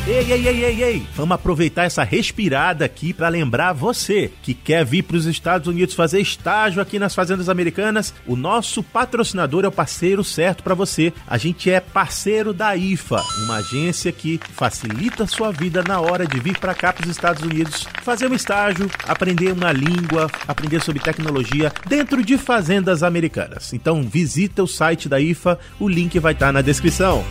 [0.07, 1.07] Ei, ei, ei, ei, ei!
[1.15, 5.95] Vamos aproveitar essa respirada aqui para lembrar você que quer vir para os Estados Unidos
[5.95, 8.15] fazer estágio aqui nas fazendas americanas.
[8.27, 11.13] O nosso patrocinador é o parceiro certo para você.
[11.27, 16.27] A gente é parceiro da IFA, uma agência que facilita a sua vida na hora
[16.27, 20.81] de vir para cá para os Estados Unidos fazer um estágio, aprender uma língua, aprender
[20.81, 23.75] sobre tecnologia dentro de fazendas americanas.
[23.75, 27.23] Então visita o site da IFA, o link vai estar tá na descrição.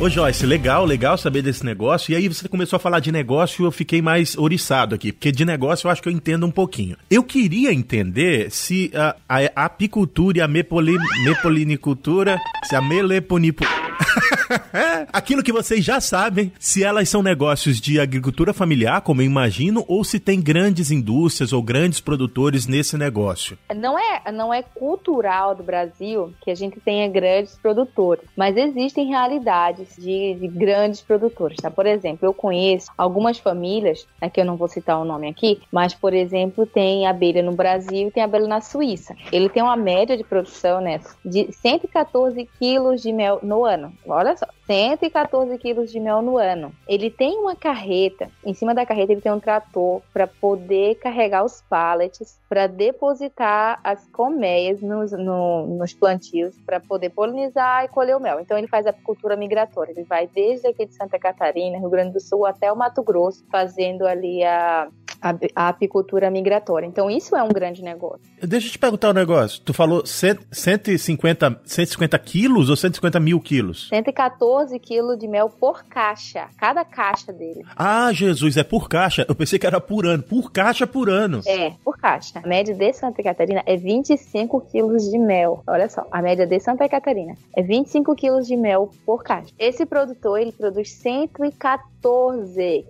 [0.00, 2.10] Ô Joyce, legal, legal saber desse negócio.
[2.10, 5.30] E aí você começou a falar de negócio e eu fiquei mais oriçado aqui, porque
[5.30, 6.96] de negócio eu acho que eu entendo um pouquinho.
[7.10, 13.62] Eu queria entender se a, a, a apicultura e a mepoli, mepolinicultura, se a meleponipo...
[15.12, 19.84] Aquilo que vocês já sabem, se elas são negócios de agricultura familiar, como eu imagino,
[19.88, 23.58] ou se tem grandes indústrias ou grandes produtores nesse negócio.
[23.74, 29.08] Não é, não é cultural do Brasil que a gente tenha grandes produtores, mas existem
[29.08, 31.70] realidades de, de grandes produtores, tá?
[31.70, 35.60] Por exemplo, eu conheço algumas famílias, é que eu não vou citar o nome aqui,
[35.72, 39.14] mas, por exemplo, tem abelha no Brasil e tem abelha na Suíça.
[39.32, 43.92] Ele tem uma média de produção, né, de 114 quilos de mel no ano.
[44.06, 46.72] Olha só, 114 quilos de mel no ano.
[46.86, 51.44] Ele tem uma carreta, em cima da carreta ele tem um trator para poder carregar
[51.44, 58.16] os pallets, para depositar as colmeias nos, no, nos plantios, para poder polinizar e colher
[58.16, 58.40] o mel.
[58.40, 59.92] Então ele faz apicultura migratória.
[59.92, 63.44] Ele vai desde aqui de Santa Catarina, Rio Grande do Sul, até o Mato Grosso,
[63.50, 64.88] fazendo ali a,
[65.20, 66.86] a, apicultura migratória.
[66.86, 68.20] Então, isso é um grande negócio.
[68.42, 69.60] Deixa eu te perguntar um negócio.
[69.62, 73.88] Tu falou 150, 150 quilos ou 150 mil quilos?
[73.88, 76.48] 114 quilos de mel por caixa.
[76.58, 77.64] Cada caixa dele.
[77.76, 79.24] Ah, Jesus, é por caixa.
[79.28, 80.22] Eu pensei que era por ano.
[80.22, 81.40] Por caixa por ano.
[81.46, 82.40] É, por caixa.
[82.42, 85.62] A média de Santa Catarina é 25 quilos de mel.
[85.66, 89.52] Olha só, a média de Santa Catarina é 25 quilos de mel por caixa.
[89.58, 91.99] Esse produtor, ele produz 114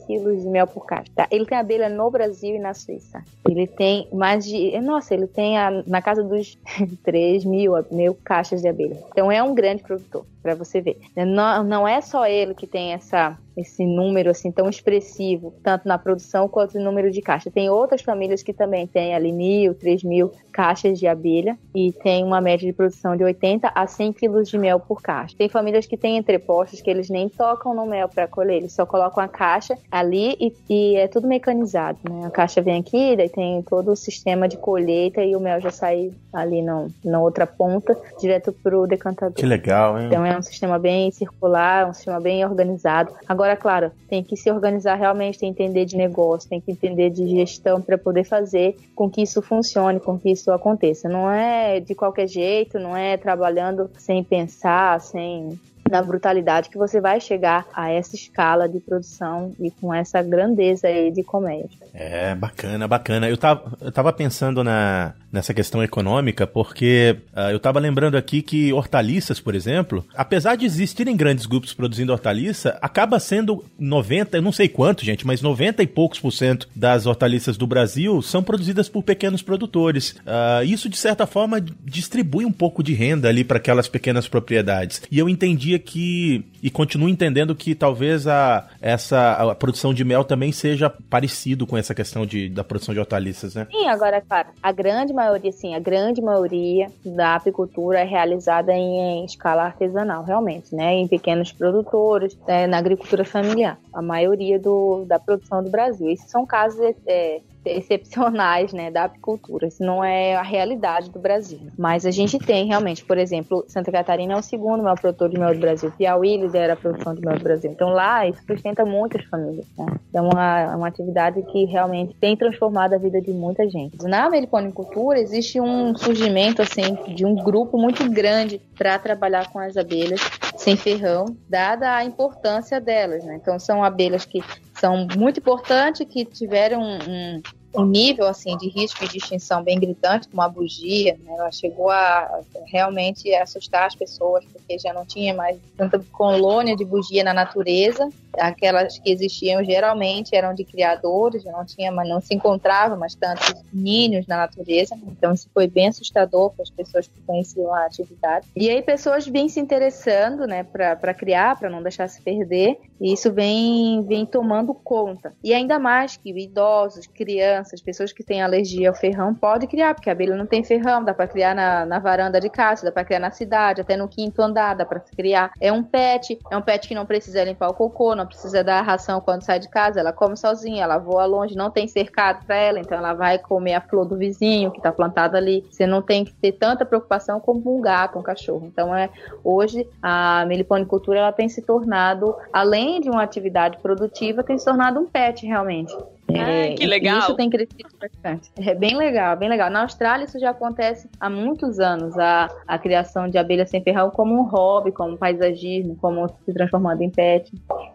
[0.07, 1.11] quilos de mel por caixa.
[1.15, 1.27] Tá?
[1.31, 3.23] Ele tem abelha no Brasil e na Suíça.
[3.49, 4.79] Ele tem mais de.
[4.81, 6.59] Nossa, ele tem a, na casa dos
[7.03, 8.97] 3 mil, mil caixas de abelha.
[9.11, 10.99] Então é um grande produtor, para você ver.
[11.17, 15.99] Não, não é só ele que tem essa esse número assim tão expressivo, tanto na
[15.99, 17.53] produção quanto no número de caixas.
[17.53, 22.25] Tem outras famílias que também têm ali mil, três mil caixas de abelha e tem
[22.25, 25.35] uma média de produção de 80 a 100 quilos de mel por caixa.
[25.37, 28.85] Tem famílias que têm entrepostos que eles nem tocam no mel para colher, eles só
[28.85, 32.27] colocam a caixa ali e, e, é tudo mecanizado, né?
[32.27, 35.71] A caixa vem aqui, daí tem todo o sistema de colheita e o mel já
[35.71, 39.35] sai ali no, na outra ponta, direto pro decantador.
[39.35, 40.07] Que legal, hein?
[40.07, 43.15] Então é um sistema bem circular, um sistema bem organizado.
[43.29, 47.11] Agora, claro, tem que se organizar realmente, tem que entender de negócio, tem que entender
[47.11, 51.09] de gestão para poder fazer com que isso funcione, com que isso aconteça.
[51.09, 55.59] Não é de qualquer jeito, não é trabalhando sem pensar, sem
[55.91, 60.87] na brutalidade que você vai chegar a essa escala de produção e com essa grandeza
[60.87, 61.79] aí de comédia.
[61.93, 63.29] É, bacana, bacana.
[63.29, 68.43] Eu tava, eu tava pensando na, nessa questão econômica, porque uh, eu tava lembrando aqui
[68.43, 74.43] que hortaliças, por exemplo, apesar de existirem grandes grupos produzindo hortaliça, acaba sendo 90, eu
[74.43, 78.43] não sei quanto, gente, mas 90 e poucos por cento das hortaliças do Brasil são
[78.43, 80.13] produzidas por pequenos produtores.
[80.21, 85.03] Uh, isso, de certa forma, distribui um pouco de renda ali para aquelas pequenas propriedades.
[85.11, 90.25] E eu entendia que e continuo entendendo que talvez a, essa a produção de mel
[90.25, 93.67] também seja parecido com essa questão de, da produção de hortaliças, né?
[93.71, 99.21] Sim, agora, claro, a grande maioria, sim, a grande maioria da apicultura é realizada em,
[99.21, 100.95] em escala artesanal, realmente, né?
[100.95, 103.79] Em pequenos produtores, é, na agricultura familiar.
[103.93, 106.11] A maioria do, da produção do Brasil.
[106.11, 109.67] Esses são casos é, excepcionais, né, da apicultura.
[109.67, 111.61] Isso não é a realidade do Brasil.
[111.79, 115.39] Mas a gente tem realmente, por exemplo, Santa Catarina é o segundo maior produtor de
[115.39, 115.93] mel do Brasil.
[115.97, 117.71] Piauí lidera a produção de mel do Brasil.
[117.71, 119.67] Então lá isso sustenta muitas famílias.
[119.77, 119.87] Né?
[120.15, 123.97] É uma, uma atividade que realmente tem transformado a vida de muita gente.
[124.05, 129.77] Na meliponicultura existe um surgimento assim de um grupo muito grande para trabalhar com as
[129.77, 130.21] abelhas
[130.57, 133.25] sem ferrão, dada a importância delas.
[133.25, 133.39] Né?
[133.41, 134.43] Então são abelhas que
[134.81, 137.43] são muito importantes, que tiveram um,
[137.75, 141.35] um nível assim de risco de extinção bem gritante, como a bugia, né?
[141.39, 146.85] ela chegou a realmente assustar as pessoas porque já não tinha mais tanta colônia de
[146.85, 148.09] bugia na natureza.
[148.39, 153.15] Aquelas que existiam geralmente eram de criadores, já não tinha, mas não se encontrava mais
[153.15, 154.97] tantos ninhos na natureza.
[155.07, 158.47] Então isso foi bem assustador para as pessoas que conheciam a atividade.
[158.57, 162.79] E aí pessoas vêm se interessando, né, para criar, para não deixar se perder.
[163.01, 165.33] E isso vem vem tomando conta.
[165.43, 169.95] E ainda mais que idosos, crianças crianças, pessoas que têm alergia ao ferrão, pode criar,
[169.95, 172.93] porque a abelha não tem ferrão, dá para criar na, na varanda de casa, dá
[172.93, 175.53] para criar na cidade, até no quinto andar, dá para criar.
[175.61, 178.81] É um pet, é um pet que não precisa limpar o cocô, não precisa dar
[178.83, 182.57] ração quando sai de casa, ela come sozinha, ela voa longe, não tem cercado para
[182.57, 185.67] ela, então ela vai comer a flor do vizinho que está plantada ali.
[185.71, 188.67] Você não tem que ter tanta preocupação como um gato, um cachorro.
[188.67, 189.11] Então é
[189.45, 194.99] hoje a meliponicultura ela tem se tornado, além de uma atividade produtiva, tem se tornado
[194.99, 195.95] um pet realmente.
[196.37, 197.19] É, que legal.
[197.21, 198.51] Isso tem crescido bastante.
[198.59, 199.71] É bem legal, bem legal.
[199.71, 204.11] Na Austrália isso já acontece há muitos anos, a, a criação de abelhas sem ferrão
[204.11, 207.53] como um hobby, como um paisagismo, como se transformando em pet.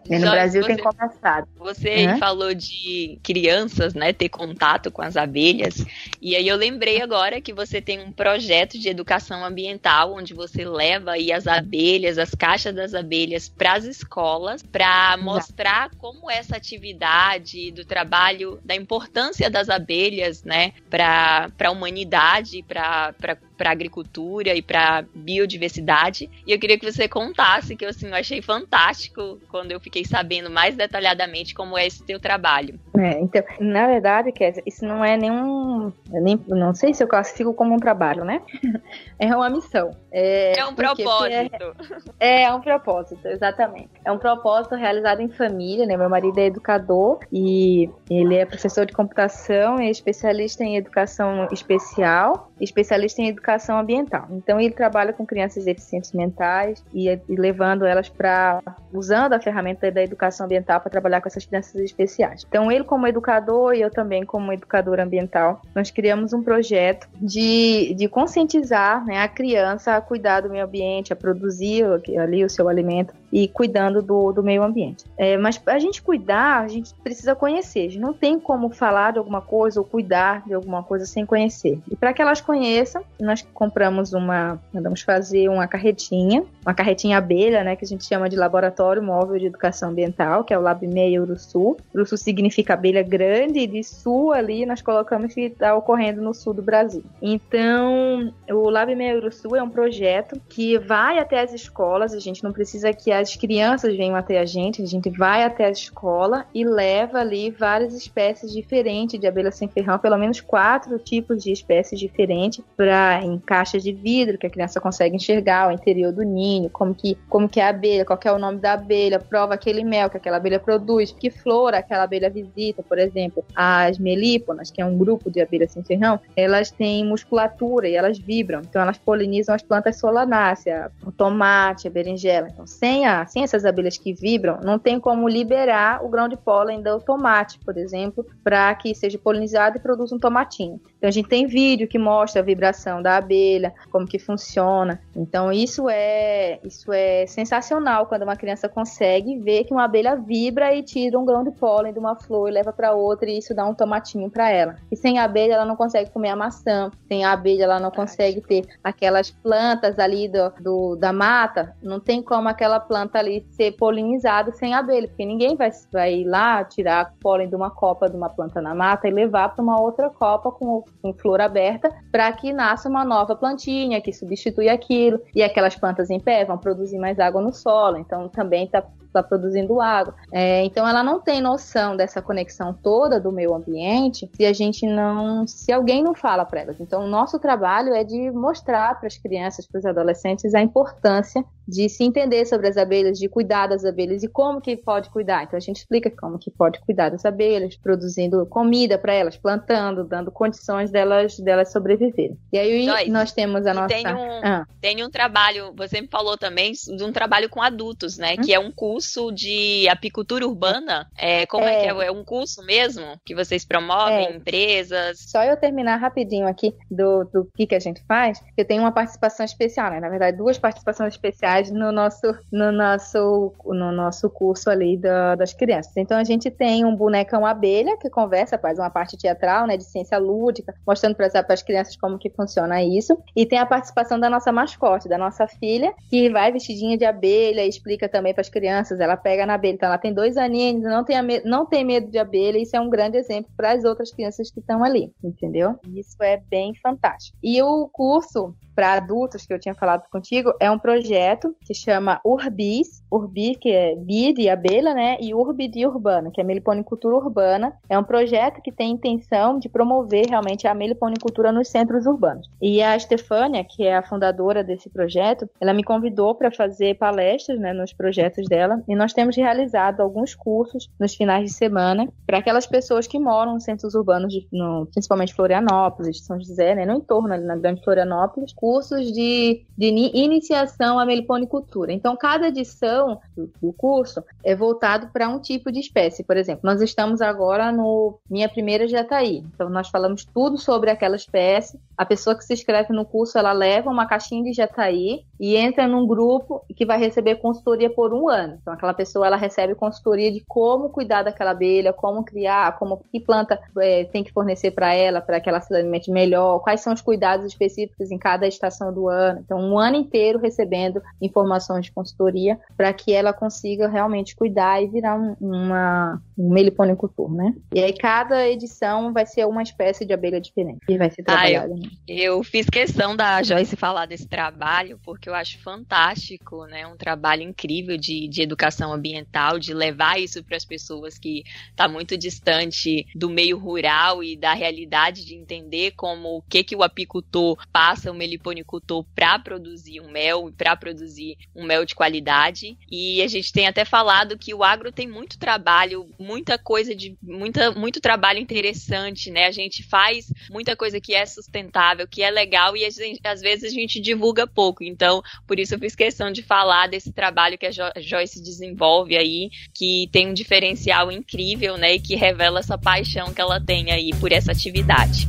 [0.08, 1.48] E no Brasil você, tem começado.
[1.56, 2.18] Você uhum.
[2.18, 5.84] falou de crianças, né, ter contato com as abelhas,
[6.20, 10.64] e aí eu lembrei agora que você tem um projeto de educação ambiental onde você
[10.64, 16.56] leva aí as abelhas, as caixas das abelhas para as escolas, para mostrar como essa
[16.56, 23.14] atividade do trabalho trabalho, da importância das abelhas, né, para a humanidade, para
[23.56, 26.30] para agricultura e para biodiversidade.
[26.46, 30.04] E eu queria que você contasse, que eu, assim, eu achei fantástico quando eu fiquei
[30.04, 32.78] sabendo mais detalhadamente como é esse teu trabalho.
[32.98, 35.92] É, então, na verdade, Kézia, isso não é nenhum.
[36.10, 38.42] Nem, não sei se eu classifico como um trabalho, né?
[39.18, 39.92] É uma missão.
[40.12, 41.74] É, é um propósito.
[42.20, 43.88] É, é, um propósito, exatamente.
[44.04, 45.96] É um propósito realizado em família, né?
[45.96, 52.50] Meu marido é educador e ele é professor de computação e especialista em educação especial,
[52.60, 54.26] especialista em educação ambiental.
[54.30, 59.90] Então ele trabalha com crianças deficientes mentais e, e levando elas para usando a ferramenta
[59.90, 62.44] da educação ambiental para trabalhar com essas crianças especiais.
[62.48, 67.94] Então ele como educador e eu também como educadora ambiental, nós criamos um projeto de,
[67.94, 71.84] de conscientizar né, a criança a cuidar do meio ambiente, a produzir
[72.18, 75.04] ali o seu alimento e cuidando do, do meio ambiente.
[75.16, 77.90] É, mas a gente cuidar, a gente precisa conhecer.
[77.90, 81.78] Gente não tem como falar de alguma coisa ou cuidar de alguma coisa sem conhecer.
[81.90, 87.64] E para que elas conheçam, nós compramos uma, mandamos fazer uma carretinha, uma carretinha abelha,
[87.64, 90.86] né, que a gente chama de Laboratório Móvel de Educação Ambiental, que é o Lab
[90.86, 91.76] Meia Uruçu.
[91.94, 96.54] Uruçu significa abelha grande e de sul ali nós colocamos que está ocorrendo no sul
[96.54, 97.04] do Brasil.
[97.20, 102.42] Então, o Lab Meia Uruçu é um projeto que vai até as escolas, a gente
[102.42, 105.70] não precisa que as as crianças venham até a gente, a gente vai até a
[105.70, 111.42] escola e leva ali várias espécies diferentes de abelha sem ferrão, pelo menos quatro tipos
[111.42, 116.12] de espécies diferentes, para em caixas de vidro que a criança consegue enxergar o interior
[116.12, 119.18] do ninho, como que como que é a abelha, qual é o nome da abelha,
[119.18, 123.98] prova aquele mel que aquela abelha produz, que flor aquela abelha visita, por exemplo, as
[123.98, 128.60] melíponas, que é um grupo de abelhas sem ferrão, elas têm musculatura e elas vibram,
[128.60, 132.48] então elas polinizam as plantas solanáceas, o tomate, a berinjela.
[132.48, 136.36] Então, sem a sem essas abelhas que vibram, não tem como liberar o grão de
[136.36, 140.80] pólen do tomate, por exemplo, para que seja polinizado e produza um tomatinho.
[140.98, 145.00] Então a gente tem vídeo que mostra a vibração da abelha, como que funciona.
[145.14, 150.74] Então isso é isso é sensacional quando uma criança consegue ver que uma abelha vibra
[150.74, 153.54] e tira um grão de pólen de uma flor e leva para outra e isso
[153.54, 154.76] dá um tomatinho para ela.
[154.90, 157.90] E sem a abelha ela não consegue comer a maçã, sem a abelha ela não
[157.90, 163.18] consegue ter aquelas plantas ali do, do da mata, não tem como aquela planta planta
[163.18, 167.70] ali ser polinizada sem abelha, porque ninguém vai, vai ir lá tirar pólen de uma
[167.70, 171.42] copa de uma planta na mata e levar para uma outra copa com, com flor
[171.42, 175.20] aberta para que nasça uma nova plantinha que substitui aquilo.
[175.34, 178.82] E aquelas plantas em pé vão produzir mais água no solo, então também está
[179.18, 180.14] está produzindo água.
[180.32, 184.86] É, então ela não tem noção dessa conexão toda do meio ambiente se a gente
[184.86, 186.80] não, se alguém não fala para elas.
[186.80, 191.44] Então o nosso trabalho é de mostrar para as crianças, para os adolescentes a importância
[191.66, 195.42] de se entender sobre as abelhas, de cuidar das abelhas e como que pode cuidar.
[195.42, 200.04] Então a gente explica como que pode cuidar das abelhas, produzindo comida para elas, plantando,
[200.04, 202.38] dando condições delas delas sobreviverem.
[202.52, 204.66] E aí Joyce, nós temos a nossa tem um, ah.
[204.80, 208.42] tem um trabalho, você me falou também de um trabalho com adultos, né, hum?
[208.42, 211.08] que é um curso curso de apicultura urbana?
[211.16, 211.76] É, como é.
[211.76, 211.80] é.
[211.80, 212.06] que é?
[212.06, 214.36] É um curso mesmo que vocês promovem, é.
[214.36, 215.18] empresas?
[215.20, 218.92] Só eu terminar rapidinho aqui do, do que, que a gente faz, eu tenho uma
[218.92, 220.00] participação especial, né?
[220.00, 225.52] Na verdade, duas participações especiais no nosso, no nosso, no nosso curso ali da, das
[225.52, 225.96] crianças.
[225.96, 229.76] Então a gente tem um bonecão abelha que conversa, faz uma parte teatral, né?
[229.76, 233.16] De ciência lúdica, mostrando para as crianças como que funciona isso.
[233.34, 237.64] E tem a participação da nossa mascote, da nossa filha, que vai vestidinha de abelha
[237.64, 240.36] e explica também para as crianças crianças, ela pega na abelha, então ela tem dois
[240.36, 243.84] aninhos, não tem, não tem medo de abelha, isso é um grande exemplo para as
[243.84, 245.78] outras crianças que estão ali, entendeu?
[245.94, 247.36] Isso é bem fantástico.
[247.42, 252.20] E o curso para adultos que eu tinha falado contigo é um projeto que chama
[252.22, 255.16] Urbis, Urbi, que é bi de abelha, né?
[255.18, 257.72] E Urbi de urbana, que é meliponicultura urbana.
[257.88, 262.50] É um projeto que tem intenção de promover realmente a meliponicultura nos centros urbanos.
[262.60, 267.58] E a Stefânia, que é a fundadora desse projeto, ela me convidou para fazer palestras,
[267.58, 272.38] né, nos projetos dela, e nós temos realizado alguns cursos nos finais de semana para
[272.38, 276.94] aquelas pessoas que moram nos centros urbanos, de, no, principalmente Florianópolis, São José, né, no
[276.94, 281.92] entorno ali na Grande Florianópolis, cursos de, de iniciação à meliponicultura.
[281.92, 286.24] Então, cada edição do, curso é voltado para um tipo de espécie.
[286.24, 289.44] Por exemplo, nós estamos agora no Minha Primeira Jataí.
[289.54, 291.78] Então, nós falamos tudo sobre aquela espécie.
[291.96, 295.86] A pessoa que se inscreve no curso, ela leva uma caixinha de jataí e entra
[295.86, 298.58] num grupo que vai receber consultoria por um ano.
[298.60, 303.20] Então, aquela pessoa, ela recebe consultoria de como cuidar daquela abelha, como criar, como que
[303.20, 306.92] planta é, tem que fornecer para ela, para que ela se alimente melhor, quais são
[306.92, 309.40] os cuidados específicos em cada espécie estação do ano.
[309.44, 314.88] Então, um ano inteiro recebendo informações de consultoria para que ela consiga realmente cuidar e
[314.88, 317.54] virar um, uma, um meliponicultor, né?
[317.74, 321.74] E aí, cada edição vai ser uma espécie de abelha diferente que vai ser trabalhada.
[321.74, 326.86] Ah, eu, eu fiz questão da Joyce falar desse trabalho, porque eu acho fantástico, né?
[326.86, 331.88] Um trabalho incrível de, de educação ambiental, de levar isso para as pessoas que está
[331.88, 336.82] muito distante do meio rural e da realidade de entender como o que, que o
[336.82, 342.78] apicultor passa, o meliponicultor, para produzir um mel e para produzir um mel de qualidade.
[342.90, 347.16] E a gente tem até falado que o agro tem muito trabalho, muita coisa de
[347.22, 349.46] muita, muito trabalho interessante, né?
[349.46, 353.74] A gente faz muita coisa que é sustentável, que é legal e às vezes a
[353.74, 354.82] gente divulga pouco.
[354.82, 359.50] Então, por isso eu fiz questão de falar desse trabalho que a Joyce desenvolve aí,
[359.72, 361.94] que tem um diferencial incrível, né?
[361.94, 365.28] E que revela essa paixão que ela tem aí por essa atividade.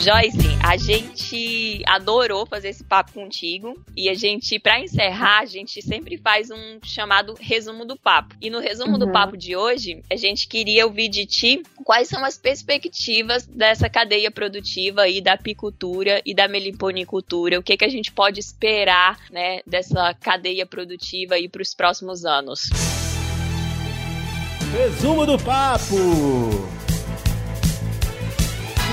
[0.00, 5.82] Joyce, a gente adorou fazer esse papo contigo e a gente, para encerrar, a gente
[5.82, 8.36] sempre faz um chamado resumo do papo.
[8.40, 8.98] E no resumo uhum.
[9.00, 13.90] do papo de hoje, a gente queria ouvir de ti quais são as perspectivas dessa
[13.90, 19.18] cadeia produtiva aí da apicultura e da meliponicultura, o que que a gente pode esperar,
[19.32, 22.70] né, dessa cadeia produtiva aí para os próximos anos.
[24.72, 26.87] Resumo do papo.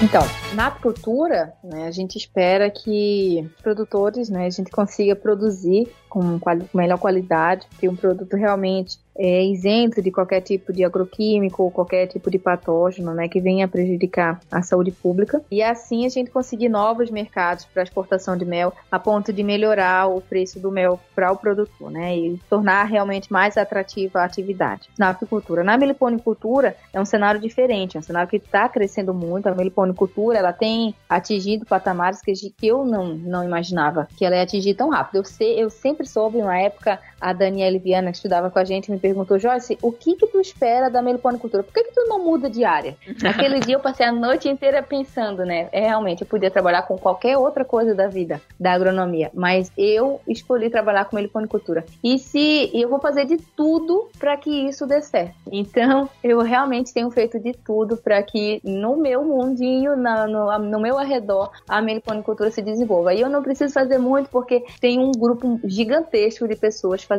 [0.03, 0.21] Então,
[0.53, 6.37] na apicultura, né, a gente espera que os produtores, né, a gente consiga produzir com,
[6.37, 11.71] quali melhor qualidade, que um produto realmente é isento de qualquer tipo de agroquímico ou
[11.71, 15.41] qualquer tipo de patógeno, né, que venha prejudicar a saúde pública.
[15.49, 20.07] E assim a gente conseguir novos mercados para exportação de mel, a ponto de melhorar
[20.07, 24.89] o preço do mel para o produtor, né, e tornar realmente mais atrativa a atividade
[24.97, 25.63] na apicultura.
[25.63, 29.47] Na meliponicultura é um cenário diferente, é um cenário que está crescendo muito.
[29.47, 34.73] A meliponicultura ela tem atingido patamares que, eu não, não imaginava que ela ia atingir
[34.73, 35.17] tão rápido.
[35.17, 38.91] Eu, sei, eu sempre soube, uma época, a Daniela Viana, que estudava com a gente,
[38.91, 41.63] me perguntou, Joyce, o que que tu espera da meliponicultura?
[41.63, 42.95] Por que que tu não muda de área?
[43.19, 45.67] Naquele dia eu passei a noite inteira pensando, né?
[45.71, 50.21] É, realmente, eu podia trabalhar com qualquer outra coisa da vida, da agronomia, mas eu
[50.27, 51.83] escolhi trabalhar com meliponicultura.
[52.03, 55.33] E se eu vou fazer de tudo para que isso dê certo.
[55.51, 60.79] Então, eu realmente tenho feito de tudo para que no meu mundinho, na, no, no
[60.79, 63.15] meu arredor, a meliponicultura se desenvolva.
[63.15, 67.14] E eu não preciso fazer muito porque tem um grupo gigantesco de pessoas fazendo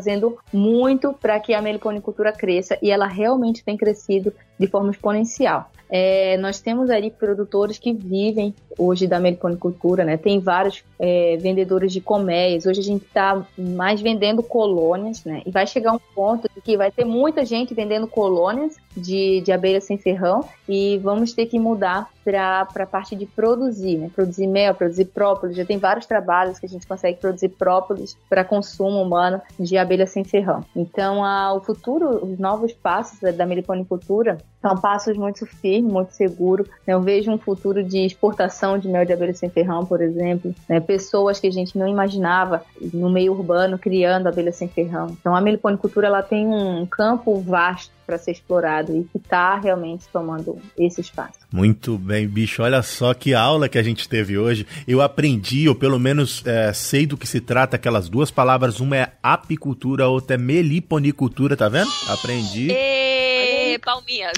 [0.52, 5.70] muito para que a meliponicultura cresça e ela realmente tem crescido de forma exponencial.
[5.90, 10.16] É, nós temos ali produtores que vivem hoje da meliponicultura, né?
[10.16, 12.66] Tem vários é, vendedores de colmeias.
[12.66, 15.42] Hoje a gente está mais vendendo colônias, né?
[15.46, 19.80] E vai chegar um ponto que vai ter muita gente vendendo colônias de, de abelha
[19.80, 24.10] sem ferrão e vamos ter que mudar para a parte de produzir, né?
[24.14, 25.56] Produzir mel, produzir própolis.
[25.56, 30.06] Já tem vários trabalhos que a gente consegue produzir própolis para consumo humano de abelha
[30.06, 30.64] sem ferrão.
[30.74, 36.66] Então, a, o futuro, os novos passos da meliponicultura são passos muito firmes, muito seguros.
[36.84, 36.94] Né?
[36.94, 40.52] Eu vejo um futuro de exportação de mel de abelha sem ferrão, por exemplo.
[40.68, 40.80] Né?
[40.80, 42.62] Pessoas que a gente não imaginava
[42.92, 45.16] no meio urbano criando abelha sem ferrão.
[45.20, 50.04] Então, a meliponicultura ela tem um campo vasto para ser explorado e que está realmente
[50.12, 51.40] tomando esse espaço.
[51.52, 52.62] Muito bem, bicho.
[52.62, 54.66] Olha só que aula que a gente teve hoje.
[54.86, 58.78] Eu aprendi, ou pelo menos é, sei do que se trata aquelas duas palavras.
[58.78, 61.90] Uma é apicultura, a outra é meliponicultura, tá vendo?
[62.08, 62.70] Aprendi.
[62.70, 63.45] E...
[63.78, 64.32] Palminhas.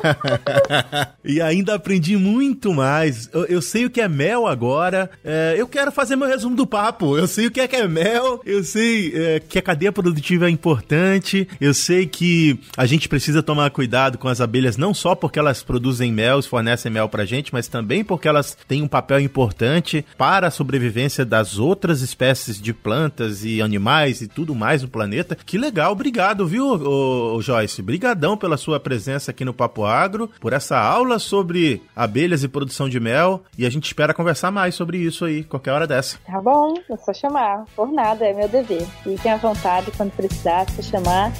[1.24, 3.28] e ainda aprendi muito mais.
[3.32, 5.10] Eu, eu, sei o que é mel agora.
[5.24, 7.16] É, eu quero fazer meu resumo do papo.
[7.16, 8.40] Eu sei o que é, que é mel.
[8.44, 11.48] Eu sei é, que a cadeia produtiva é importante.
[11.60, 15.62] Eu sei que a gente precisa tomar cuidado com as abelhas, não só porque elas
[15.62, 20.48] produzem mel, fornecem mel pra gente, mas também porque elas têm um papel importante para
[20.48, 25.36] a sobrevivência das outras espécies de plantas e animais e tudo mais no planeta.
[25.46, 27.80] Que legal, obrigado, viu, ô, ô, Joyce?
[27.80, 32.48] Obrigado brigadão pela sua presença aqui no Papo Agro, por essa aula sobre abelhas e
[32.48, 36.18] produção de mel, e a gente espera conversar mais sobre isso aí, qualquer hora dessa.
[36.26, 37.64] Tá bom, é só chamar.
[37.76, 38.86] Por nada, é meu dever.
[39.04, 41.32] Fiquem à vontade quando precisar, se chamar.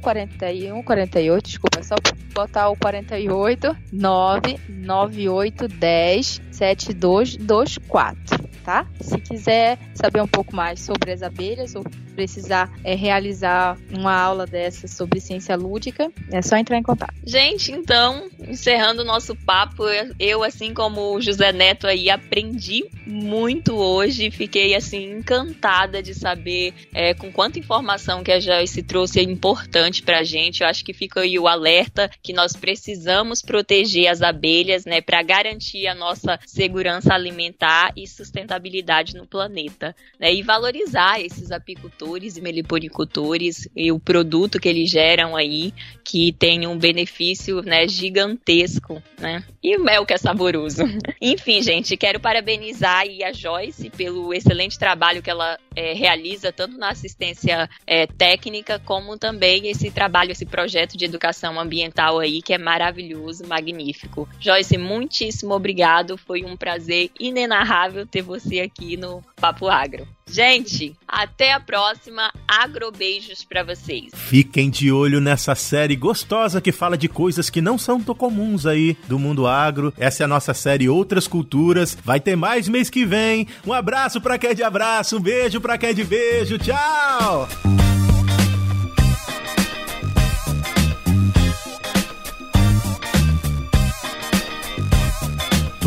[0.00, 1.94] 041 48, desculpa, é só
[2.34, 8.86] botar o 48 998 10 7224 tá?
[9.00, 11.82] Se quiser saber um pouco mais sobre as abelhas ou
[12.14, 17.14] precisar é, realizar uma aula dessa sobre ciência lúdica, é só entrar em contato.
[17.24, 19.84] Gente, então, encerrando o nosso papo,
[20.18, 26.74] eu, assim como o José Neto aí, aprendi muito hoje, fiquei assim encantada de saber
[26.92, 30.62] é, com quanta informação que a Joyce trouxe é importante pra gente.
[30.62, 35.22] Eu acho que fica aí o alerta que nós precisamos proteger as abelhas, né, para
[35.22, 40.32] garantir a nossa segurança alimentar e sustentabilidade sustentabilidade no planeta, né?
[40.34, 45.72] E valorizar esses apicultores e meliponicultores e o produto que eles geram aí,
[46.04, 49.44] que tem um benefício, né, gigantesco, né?
[49.62, 50.82] E o mel que é saboroso.
[51.20, 56.76] Enfim, gente, quero parabenizar aí a Joyce pelo excelente trabalho que ela é, realiza, tanto
[56.76, 62.52] na assistência é, técnica, como também esse trabalho, esse projeto de educação ambiental aí, que
[62.52, 64.28] é maravilhoso, magnífico.
[64.40, 66.16] Joyce, muitíssimo obrigado.
[66.16, 70.06] Foi um prazer inenarrável ter você aqui no Papo Agro.
[70.26, 72.30] Gente, até a próxima.
[72.46, 74.10] Agrobeijos para vocês.
[74.14, 78.66] Fiquem de olho nessa série gostosa que fala de coisas que não são tão comuns
[78.66, 79.92] aí do mundo agro.
[79.96, 81.96] Essa é a nossa série Outras Culturas.
[82.04, 83.46] Vai ter mais mês que vem.
[83.66, 86.58] Um abraço para quem é de abraço, um beijo para quem é de beijo.
[86.58, 87.48] Tchau!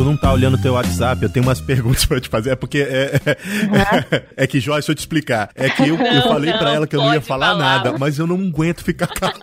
[0.02, 2.52] Tu não tá olhando teu WhatsApp, eu tenho umas perguntas pra te fazer.
[2.52, 5.52] É porque é, é, é que, Joyce, deixa eu te explicar.
[5.54, 7.60] É que eu, não, eu falei não, pra ela que eu não ia falar, falar,
[7.60, 9.38] nada, mas eu não aguento ficar calado.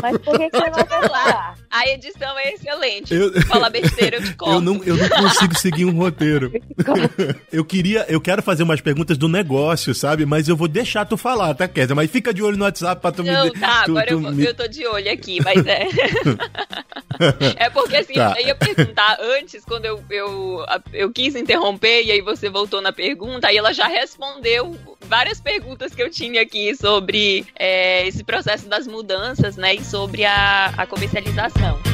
[0.00, 1.54] Mas por que, que você não quer falar?
[1.70, 3.12] A edição é excelente.
[3.12, 4.44] Eu, Fala besteira, eu te conto.
[4.54, 6.52] Eu não, eu não consigo seguir um roteiro.
[7.52, 10.24] eu queria, eu quero fazer umas perguntas do negócio, sabe?
[10.24, 11.96] Mas eu vou deixar tu falar, tá, Kézia?
[11.96, 13.50] Mas fica de olho no WhatsApp pra tu não, me...
[13.52, 14.44] Tá, tu, agora tu eu, me...
[14.44, 15.88] eu tô de olho aqui, mas é...
[17.56, 18.36] é porque assim, tá.
[18.38, 22.92] eu ia perguntar antes, quando eu, eu, eu quis interromper, e aí você voltou na
[22.92, 28.68] pergunta, aí ela já respondeu várias perguntas que eu tinha aqui sobre é, esse processo
[28.68, 29.74] das mudanças, né?
[29.74, 31.93] E sobre a, a comercialização.